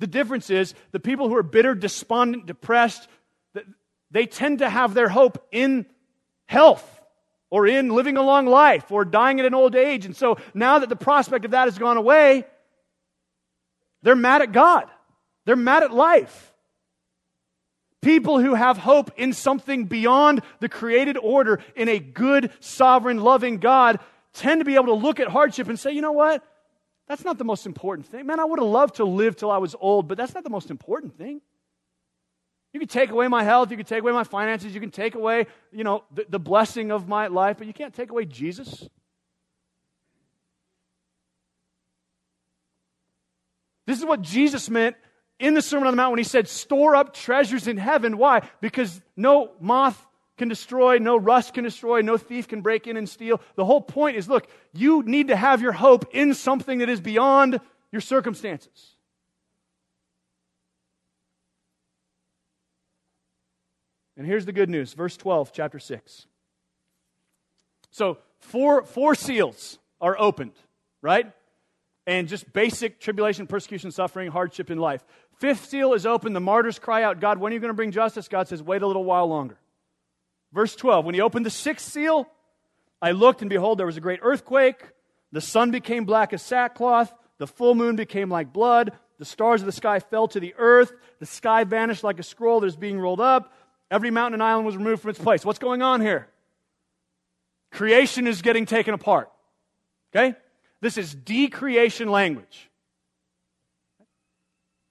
[0.00, 3.08] The difference is the people who are bitter, despondent, depressed,
[4.10, 5.86] they tend to have their hope in
[6.44, 7.00] health
[7.48, 10.04] or in living a long life or dying at an old age.
[10.04, 12.44] And so now that the prospect of that has gone away,
[14.02, 14.90] they're mad at God.
[15.46, 16.53] They're mad at life.
[18.04, 23.56] People who have hope in something beyond the created order, in a good, sovereign, loving
[23.56, 23.98] God,
[24.34, 26.44] tend to be able to look at hardship and say, you know what?
[27.08, 28.26] That's not the most important thing.
[28.26, 30.50] Man, I would have loved to live till I was old, but that's not the
[30.50, 31.40] most important thing.
[32.74, 35.14] You can take away my health, you can take away my finances, you can take
[35.14, 38.86] away, you know, the, the blessing of my life, but you can't take away Jesus.
[43.86, 44.96] This is what Jesus meant
[45.38, 48.18] in the Sermon on the Mount when he said, Store up treasures in heaven.
[48.18, 48.48] Why?
[48.60, 53.08] Because no moth can destroy, no rust can destroy, no thief can break in and
[53.08, 53.40] steal.
[53.56, 57.00] The whole point is look, you need to have your hope in something that is
[57.00, 57.60] beyond
[57.92, 58.94] your circumstances.
[64.16, 66.26] And here's the good news, verse 12, chapter 6.
[67.90, 70.52] So, four, four seals are opened,
[71.02, 71.32] right?
[72.06, 75.04] And just basic tribulation, persecution, suffering, hardship in life.
[75.38, 76.32] Fifth seal is open.
[76.32, 78.28] The martyrs cry out, God, when are you going to bring justice?
[78.28, 79.58] God says, wait a little while longer.
[80.52, 82.28] Verse 12 When he opened the sixth seal,
[83.02, 84.82] I looked, and behold, there was a great earthquake.
[85.32, 87.12] The sun became black as sackcloth.
[87.38, 88.92] The full moon became like blood.
[89.18, 90.92] The stars of the sky fell to the earth.
[91.18, 93.52] The sky vanished like a scroll that is being rolled up.
[93.90, 95.44] Every mountain and island was removed from its place.
[95.44, 96.28] What's going on here?
[97.72, 99.30] Creation is getting taken apart.
[100.14, 100.36] Okay?
[100.80, 102.70] This is decreation language.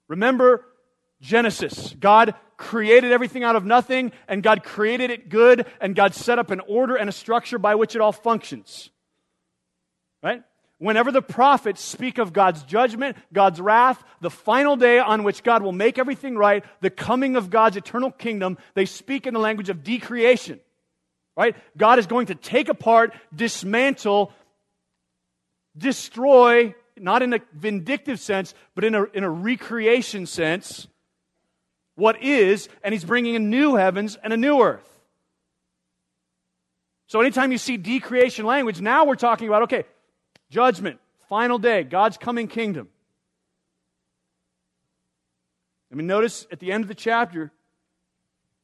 [0.07, 0.65] Remember
[1.21, 1.95] Genesis.
[1.99, 6.51] God created everything out of nothing, and God created it good, and God set up
[6.51, 8.89] an order and a structure by which it all functions.
[10.21, 10.43] Right?
[10.79, 15.63] Whenever the prophets speak of God's judgment, God's wrath, the final day on which God
[15.63, 19.69] will make everything right, the coming of God's eternal kingdom, they speak in the language
[19.69, 20.59] of decreation.
[21.37, 21.55] Right?
[21.77, 24.31] God is going to take apart, dismantle,
[25.77, 30.87] destroy not in a vindictive sense, but in a, in a recreation sense,
[31.95, 34.89] what is, and he's bringing in new heavens and a new earth.
[37.07, 39.83] So anytime you see decreation language, now we're talking about, okay,
[40.49, 42.89] judgment, final day, God's coming kingdom.
[45.91, 47.51] I mean, notice at the end of the chapter,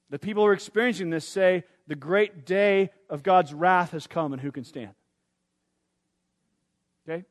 [0.10, 4.34] the people who are experiencing this say, the great day of God's wrath has come,
[4.34, 4.94] and who can stand?
[7.08, 7.26] Okay?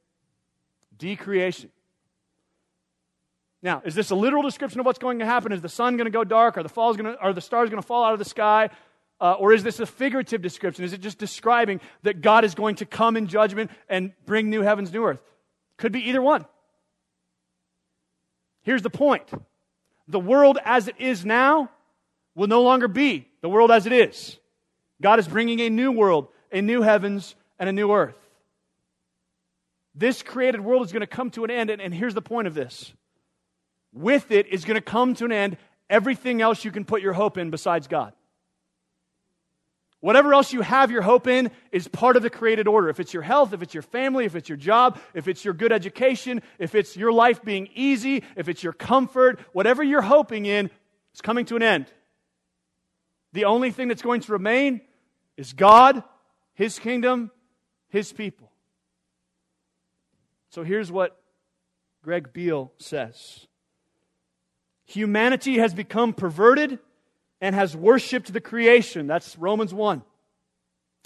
[0.98, 1.70] Decreation.
[3.62, 5.52] Now, is this a literal description of what's going to happen?
[5.52, 6.56] Is the sun going to go dark?
[6.56, 8.70] Are the, falls going to, are the stars going to fall out of the sky?
[9.20, 10.84] Uh, or is this a figurative description?
[10.84, 14.62] Is it just describing that God is going to come in judgment and bring new
[14.62, 15.18] heavens, new earth?
[15.76, 16.44] Could be either one.
[18.62, 19.24] Here's the point
[20.06, 21.70] the world as it is now
[22.34, 24.38] will no longer be the world as it is.
[25.02, 28.16] God is bringing a new world, a new heavens, and a new earth.
[29.98, 31.70] This created world is going to come to an end.
[31.70, 32.92] And, and here's the point of this
[33.92, 35.56] with it is going to come to an end
[35.90, 38.12] everything else you can put your hope in besides God.
[40.00, 42.88] Whatever else you have your hope in is part of the created order.
[42.88, 45.54] If it's your health, if it's your family, if it's your job, if it's your
[45.54, 50.46] good education, if it's your life being easy, if it's your comfort, whatever you're hoping
[50.46, 50.70] in
[51.12, 51.86] is coming to an end.
[53.32, 54.82] The only thing that's going to remain
[55.36, 56.04] is God,
[56.54, 57.32] His kingdom,
[57.88, 58.47] His people.
[60.50, 61.20] So here's what
[62.02, 63.46] Greg Beale says
[64.86, 66.78] Humanity has become perverted
[67.40, 69.06] and has worshiped the creation.
[69.06, 70.02] That's Romans 1.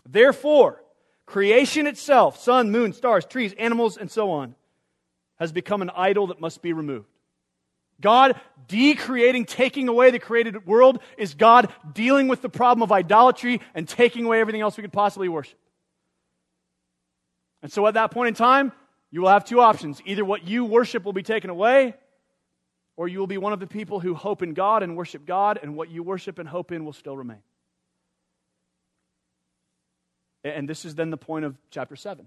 [0.09, 0.83] Therefore,
[1.27, 4.55] creation itself, sun, moon, stars, trees, animals, and so on,
[5.37, 7.09] has become an idol that must be removed.
[8.01, 13.61] God decreating, taking away the created world is God dealing with the problem of idolatry
[13.75, 15.59] and taking away everything else we could possibly worship.
[17.63, 18.73] And so at that point in time,
[19.13, 20.01] you will have two options.
[20.07, 21.95] Either what you worship will be taken away,
[22.97, 25.59] or you will be one of the people who hope in God and worship God,
[25.63, 27.43] and what you worship and hope in will still remain.
[30.43, 32.27] And this is then the point of chapter 7.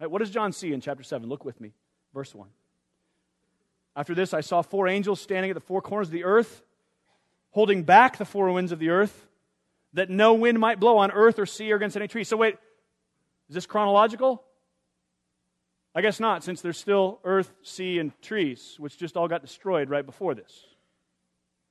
[0.00, 1.26] Right, what does John see in chapter 7?
[1.28, 1.72] Look with me,
[2.12, 2.48] verse 1.
[3.94, 6.62] After this, I saw four angels standing at the four corners of the earth,
[7.52, 9.26] holding back the four winds of the earth,
[9.94, 12.24] that no wind might blow on earth or sea or against any tree.
[12.24, 12.56] So, wait,
[13.48, 14.42] is this chronological?
[15.96, 19.88] I guess not, since there's still earth, sea, and trees, which just all got destroyed
[19.88, 20.66] right before this.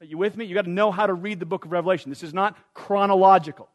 [0.01, 0.45] Are you with me?
[0.45, 2.09] You got to know how to read the book of Revelation.
[2.09, 3.69] This is not chronological.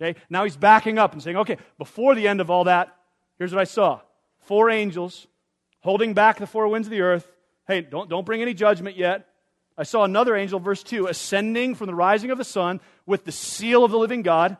[0.00, 0.18] Okay?
[0.30, 2.96] Now he's backing up and saying, okay, before the end of all that,
[3.38, 4.00] here's what I saw
[4.38, 5.26] four angels
[5.80, 7.30] holding back the four winds of the earth.
[7.68, 9.28] Hey, don't, don't bring any judgment yet.
[9.76, 13.32] I saw another angel, verse 2, ascending from the rising of the sun with the
[13.32, 14.56] seal of the living God.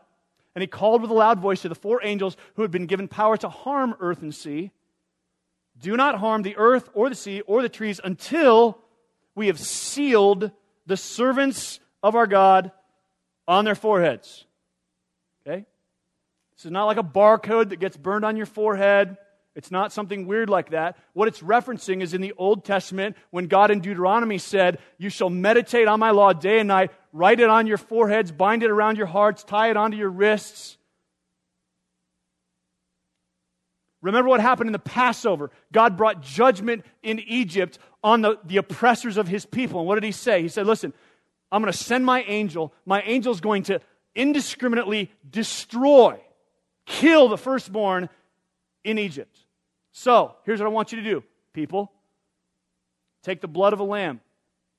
[0.55, 3.09] And he called with a loud voice to the four angels who had been given
[3.09, 4.71] power to harm earth and sea
[5.85, 8.79] do not harm the earth or the sea or the trees until
[9.35, 10.51] we have sealed
[10.87, 12.73] the servants of our God
[13.47, 14.47] on their foreheads.
[15.47, 15.67] Okay?
[16.57, 19.19] This is not like a barcode that gets burned on your forehead.
[19.55, 20.97] It's not something weird like that.
[21.13, 25.29] What it's referencing is in the Old Testament when God in Deuteronomy said, You shall
[25.29, 28.97] meditate on my law day and night, write it on your foreheads, bind it around
[28.97, 30.79] your hearts, tie it onto your wrists.
[34.05, 35.51] Remember what happened in the Passover.
[35.73, 39.81] God brought judgment in Egypt on the, the oppressors of his people.
[39.81, 40.43] And what did he say?
[40.43, 40.93] He said, Listen,
[41.51, 42.75] I'm going to send my angel.
[42.85, 43.81] My angel is going to
[44.15, 46.21] indiscriminately destroy,
[46.85, 48.11] kill the firstborn
[48.85, 49.39] in Egypt.
[49.93, 51.25] So, here's what I want you to do,
[51.55, 51.91] people.
[53.23, 54.21] Take the blood of a lamb,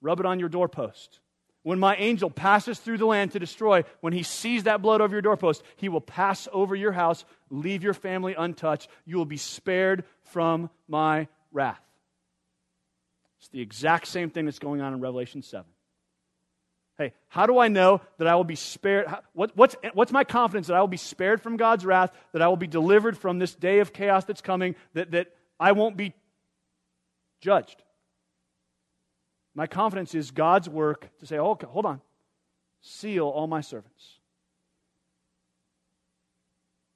[0.03, 1.19] rub it on your doorpost.
[1.65, 5.15] When my angel passes through the land to destroy, when he sees that blood over
[5.15, 8.87] your doorpost, he will pass over your house, leave your family untouched.
[9.03, 11.81] You will be spared from my wrath.
[13.39, 15.65] It's the exact same thing that's going on in Revelation 7.
[16.99, 19.07] Hey, how do I know that I will be spared?
[19.33, 22.47] What, what's, what's my confidence that I will be spared from God's wrath, that I
[22.47, 26.13] will be delivered from this day of chaos that's coming, that, that I won't be
[27.41, 27.81] judged?
[29.55, 32.01] My confidence is God's work to say, okay, hold on,
[32.81, 34.19] seal all my servants.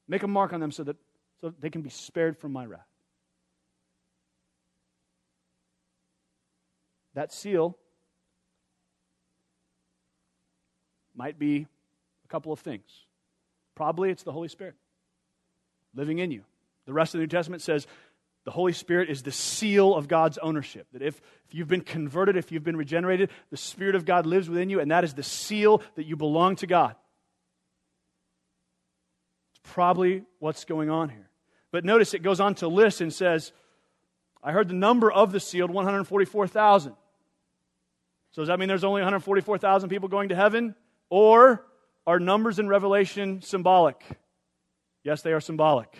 [0.09, 0.97] Make a mark on them so that,
[1.39, 2.81] so they can be spared from my wrath.
[7.13, 7.77] That seal
[11.15, 11.67] might be
[12.25, 13.05] a couple of things.
[13.75, 14.75] Probably it's the Holy Spirit
[15.95, 16.43] living in you.
[16.85, 17.87] The rest of the New Testament says
[18.49, 20.87] the Holy Spirit is the seal of God's ownership.
[20.93, 24.49] That if, if you've been converted, if you've been regenerated, the Spirit of God lives
[24.49, 26.95] within you, and that is the seal that you belong to God.
[29.51, 31.29] It's probably what's going on here.
[31.69, 33.51] But notice it goes on to list and says,
[34.41, 36.93] I heard the number of the sealed 144,000.
[38.31, 40.73] So does that mean there's only 144,000 people going to heaven?
[41.11, 41.63] Or
[42.07, 44.03] are numbers in Revelation symbolic?
[45.03, 45.95] Yes, they are symbolic.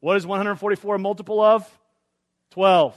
[0.00, 1.78] What is 144 a multiple of?
[2.52, 2.94] 12.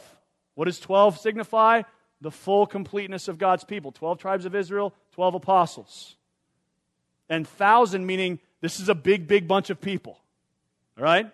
[0.54, 1.82] What does 12 signify?
[2.22, 6.16] The full completeness of God's people 12 tribes of Israel, 12 apostles.
[7.30, 10.20] And thousand meaning this is a big, big bunch of people.
[10.98, 11.32] All right?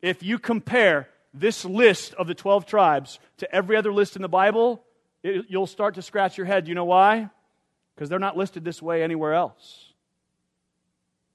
[0.00, 4.28] If you compare this list of the 12 tribes to every other list in the
[4.28, 4.82] Bible,
[5.22, 6.68] it, you'll start to scratch your head.
[6.68, 7.28] You know why?
[7.94, 9.92] Because they're not listed this way anywhere else.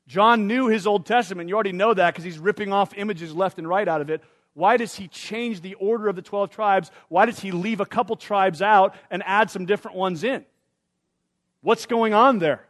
[0.08, 1.50] John knew his Old Testament.
[1.50, 4.22] You already know that because he's ripping off images left and right out of it.
[4.56, 6.90] Why does he change the order of the 12 tribes?
[7.10, 10.46] Why does he leave a couple tribes out and add some different ones in?
[11.62, 12.66] What's going on there?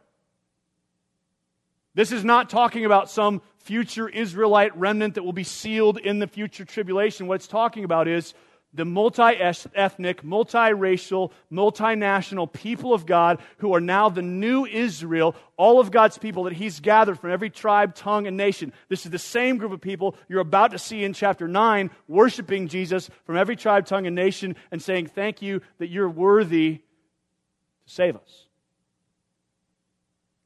[1.94, 6.26] This is not talking about some future Israelite remnant that will be sealed in the
[6.26, 7.28] future tribulation.
[7.28, 8.34] What it's talking about is
[8.76, 15.80] the multi ethnic, multiracial, multinational people of God who are now the new Israel, all
[15.80, 18.72] of God's people that He's gathered from every tribe, tongue, and nation.
[18.88, 22.68] This is the same group of people you're about to see in chapter 9, worshiping
[22.68, 26.82] Jesus from every tribe, tongue, and nation and saying, Thank you that you're worthy to
[27.86, 28.46] save us.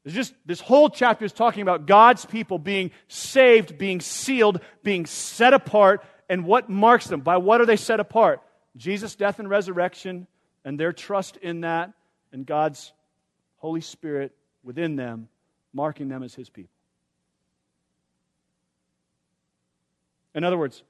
[0.03, 5.05] There's just this whole chapter is talking about God's people being saved, being sealed, being
[5.05, 7.19] set apart, and what marks them?
[7.19, 8.41] By what are they set apart?
[8.77, 10.27] Jesus' death and resurrection,
[10.63, 11.91] and their trust in that,
[12.31, 12.93] and God's
[13.57, 14.31] Holy Spirit
[14.63, 15.27] within them,
[15.73, 16.71] marking them as His people.
[20.33, 20.83] In other words,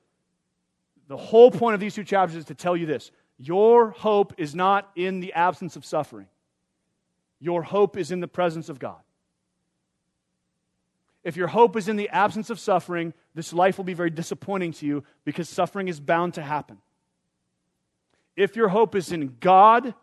[1.08, 4.54] the whole point of these two chapters is to tell you this your hope is
[4.54, 6.28] not in the absence of suffering,
[7.40, 9.02] your hope is in the presence of God.
[11.24, 14.74] If your hope is in the absence of suffering, this life will be very disappointing
[14.74, 16.80] to you because suffering is bound to happen.
[18.36, 19.94] If your hope is in God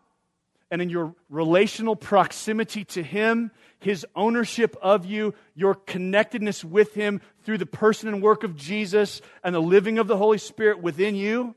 [0.71, 7.21] and in your relational proximity to Him, His ownership of you, your connectedness with Him
[7.43, 11.15] through the person and work of Jesus and the living of the Holy Spirit within
[11.15, 11.55] you,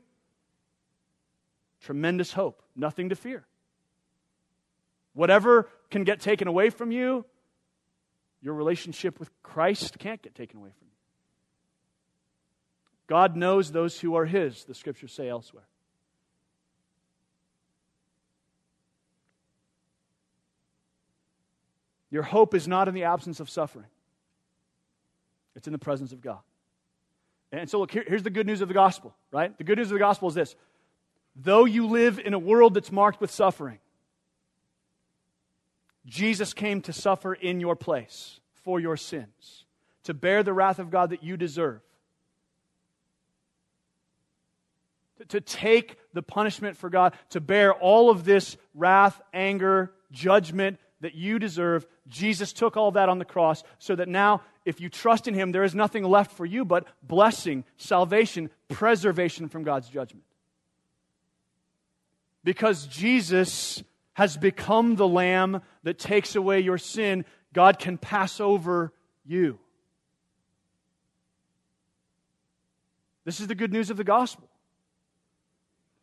[1.81, 3.45] tremendous hope, nothing to fear.
[5.13, 7.23] Whatever can get taken away from you,
[8.43, 10.93] your relationship with Christ can't get taken away from you.
[13.07, 15.63] God knows those who are His, the scriptures say elsewhere.
[22.11, 23.87] Your hope is not in the absence of suffering,
[25.55, 26.39] it's in the presence of God.
[27.51, 29.55] And so, look, here, here's the good news of the gospel, right?
[29.57, 30.55] The good news of the gospel is this
[31.35, 33.79] though you live in a world that's marked with suffering,
[36.05, 39.65] Jesus came to suffer in your place for your sins,
[40.03, 41.81] to bear the wrath of God that you deserve,
[45.17, 50.77] to, to take the punishment for God, to bear all of this wrath, anger, judgment
[51.01, 51.85] that you deserve.
[52.07, 55.51] Jesus took all that on the cross so that now, if you trust in Him,
[55.51, 60.25] there is nothing left for you but blessing, salvation, preservation from God's judgment.
[62.43, 63.83] Because Jesus
[64.13, 68.93] has become the lamb that takes away your sin, God can pass over
[69.25, 69.59] you.
[73.25, 74.47] This is the good news of the gospel.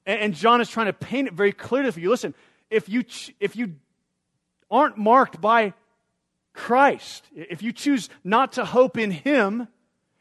[0.06, 2.10] And John is trying to paint it very clearly for you.
[2.10, 2.34] Listen,
[2.70, 3.04] if you,
[3.38, 3.74] if you
[4.70, 5.74] aren't marked by
[6.52, 9.68] Christ, if you choose not to hope in Him,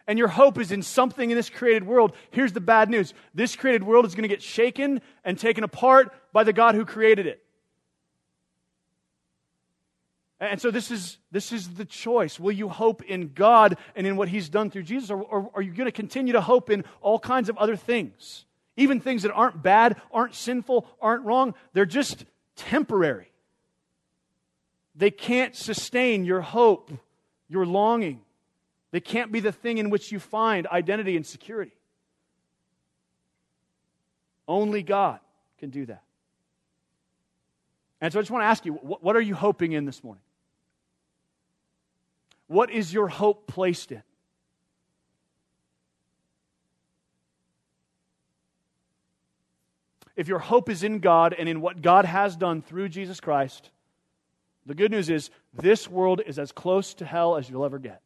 [0.05, 3.13] and your hope is in something in this created world, here's the bad news.
[3.35, 6.83] This created world is going to get shaken and taken apart by the God who
[6.83, 7.43] created it.
[10.39, 12.39] And so this is, this is the choice.
[12.39, 15.61] Will you hope in God and in what He's done through Jesus, or, or are
[15.61, 18.45] you going to continue to hope in all kinds of other things?
[18.77, 21.55] Even things that aren't bad, aren't sinful, aren't wrong.
[21.73, 22.23] They're just
[22.55, 23.29] temporary.
[24.95, 26.91] They can't sustain your hope,
[27.49, 28.21] your longing.
[28.91, 31.73] They can't be the thing in which you find identity and security.
[34.47, 35.19] Only God
[35.57, 36.03] can do that.
[38.01, 40.23] And so I just want to ask you what, are you hoping in this morning?
[42.49, 44.01] What is your hope placed in?
[50.15, 53.69] If your hope is in God and in what God has done through Jesus Christ,
[54.65, 58.01] the good news is this world is as close to hell as you'll ever get.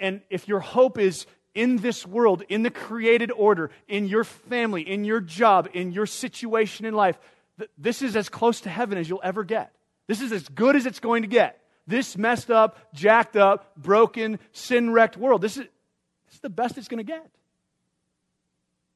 [0.00, 4.88] And if your hope is in this world, in the created order, in your family,
[4.88, 7.18] in your job, in your situation in life,
[7.76, 9.72] this is as close to heaven as you'll ever get.
[10.06, 11.60] This is as good as it's going to get.
[11.86, 15.40] This messed up, jacked up, broken, sin wrecked world.
[15.40, 15.64] This is,
[16.26, 17.28] this is the best it's going to get.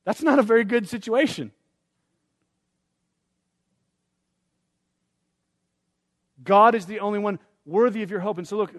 [0.05, 1.53] That's not a very good situation.
[6.43, 8.39] God is the only one worthy of your hope.
[8.39, 8.75] And so, look,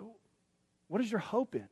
[0.88, 1.68] what is your hope in?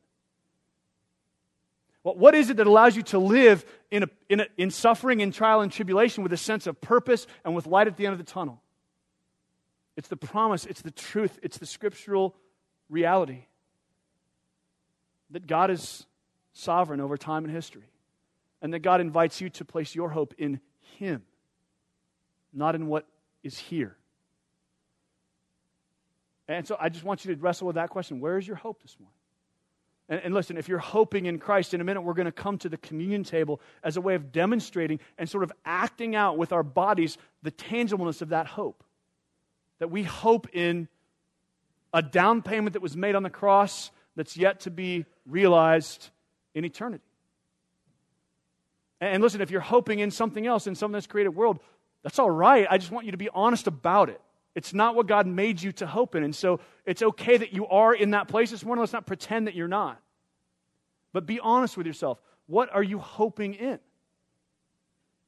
[2.02, 5.20] Well, what is it that allows you to live in, a, in, a, in suffering,
[5.20, 8.12] in trial, and tribulation with a sense of purpose and with light at the end
[8.12, 8.62] of the tunnel?
[10.00, 12.34] It's the promise, it's the truth, it's the scriptural
[12.88, 13.44] reality
[15.28, 16.06] that God is
[16.54, 17.90] sovereign over time and history,
[18.62, 20.58] and that God invites you to place your hope in
[20.96, 21.22] Him,
[22.50, 23.06] not in what
[23.42, 23.94] is here.
[26.48, 28.80] And so I just want you to wrestle with that question where is your hope
[28.80, 30.24] this morning?
[30.24, 32.70] And, listen, if you're hoping in Christ, in a minute we're going to come to
[32.70, 36.62] the communion table as a way of demonstrating and sort of acting out with our
[36.62, 38.82] bodies the tangibleness of that hope
[39.80, 40.86] that we hope in
[41.92, 46.10] a down payment that was made on the cross that's yet to be realized
[46.54, 47.04] in eternity.
[49.00, 51.58] And listen, if you're hoping in something else, in some of this created world,
[52.02, 52.66] that's all right.
[52.70, 54.20] I just want you to be honest about it.
[54.54, 56.22] It's not what God made you to hope in.
[56.22, 58.80] And so it's okay that you are in that place this morning.
[58.80, 60.00] Let's not pretend that you're not.
[61.12, 62.20] But be honest with yourself.
[62.46, 63.78] What are you hoping in?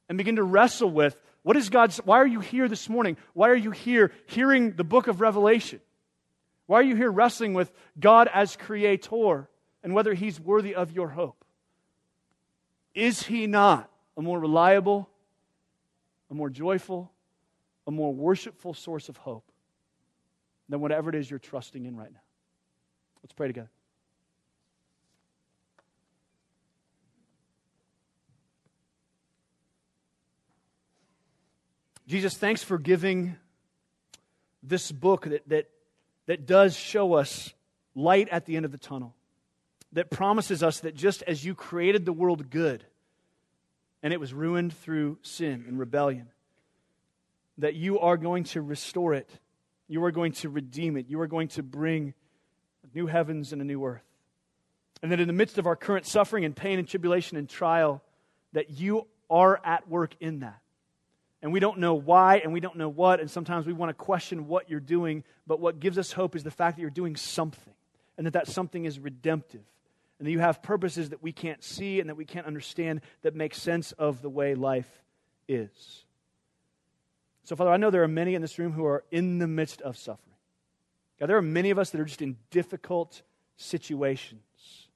[0.09, 3.17] And begin to wrestle with what is God's, why are you here this morning?
[3.33, 5.81] Why are you here hearing the book of Revelation?
[6.67, 9.49] Why are you here wrestling with God as creator
[9.83, 11.43] and whether he's worthy of your hope?
[12.95, 15.09] Is he not a more reliable,
[16.31, 17.11] a more joyful,
[17.85, 19.51] a more worshipful source of hope
[20.69, 22.21] than whatever it is you're trusting in right now?
[23.21, 23.69] Let's pray together.
[32.05, 33.37] Jesus, thanks for giving
[34.61, 35.69] this book that, that,
[36.25, 37.53] that does show us
[37.95, 39.15] light at the end of the tunnel,
[39.93, 42.83] that promises us that just as you created the world good,
[44.01, 46.27] and it was ruined through sin and rebellion,
[47.57, 49.29] that you are going to restore it.
[49.87, 51.05] You are going to redeem it.
[51.07, 52.13] You are going to bring
[52.93, 54.03] new heavens and a new earth.
[55.01, 58.01] And that in the midst of our current suffering and pain and tribulation and trial,
[58.51, 60.62] that you are at work in that.
[61.43, 63.93] And we don't know why and we don't know what, and sometimes we want to
[63.93, 67.17] question what you're doing, but what gives us hope is the fact that you're doing
[67.17, 67.73] something,
[68.17, 69.61] and that that something is redemptive,
[70.17, 73.35] and that you have purposes that we can't see and that we can't understand that
[73.35, 75.03] make sense of the way life
[75.49, 76.05] is.
[77.43, 79.81] So, Father, I know there are many in this room who are in the midst
[79.81, 80.37] of suffering.
[81.19, 83.21] God, there are many of us that are just in difficult
[83.57, 84.87] situations.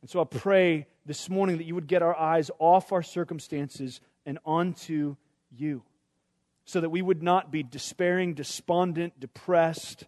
[0.00, 4.00] And so I pray this morning that you would get our eyes off our circumstances
[4.26, 5.16] and onto
[5.50, 5.82] you
[6.66, 10.04] so that we would not be despairing, despondent, depressed,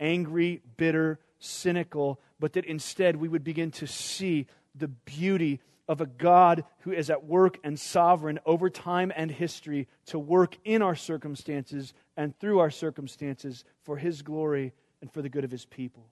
[0.00, 6.06] angry, bitter, cynical, but that instead we would begin to see the beauty of a
[6.06, 10.94] God who is at work and sovereign over time and history to work in our
[10.94, 16.06] circumstances and through our circumstances for His glory and for the good of His people.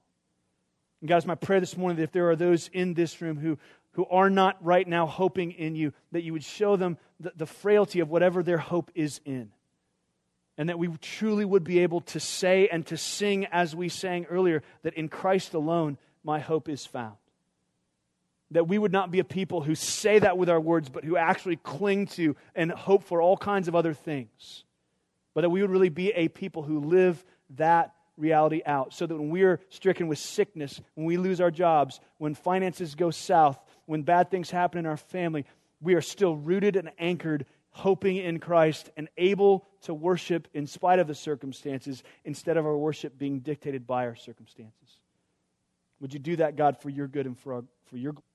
[1.01, 3.57] And guys, my prayer this morning that if there are those in this room who,
[3.93, 7.47] who are not right now hoping in you, that you would show them the, the
[7.47, 9.51] frailty of whatever their hope is in.
[10.57, 14.27] And that we truly would be able to say and to sing, as we sang
[14.27, 17.17] earlier, that in Christ alone my hope is found.
[18.51, 21.17] That we would not be a people who say that with our words, but who
[21.17, 24.65] actually cling to and hope for all kinds of other things.
[25.35, 27.25] But that we would really be a people who live
[27.57, 32.01] that reality out so that when we're stricken with sickness, when we lose our jobs,
[32.19, 33.59] when finances go south,
[33.89, 35.47] when bad things happen in our family,
[35.81, 40.99] we are still rooted and anchored, hoping in Christ and able to worship in spite
[40.99, 45.01] of the circumstances instead of our worship being dictated by our circumstances.
[46.01, 48.28] Would you do that, God, for your good and for, our, for your Amen.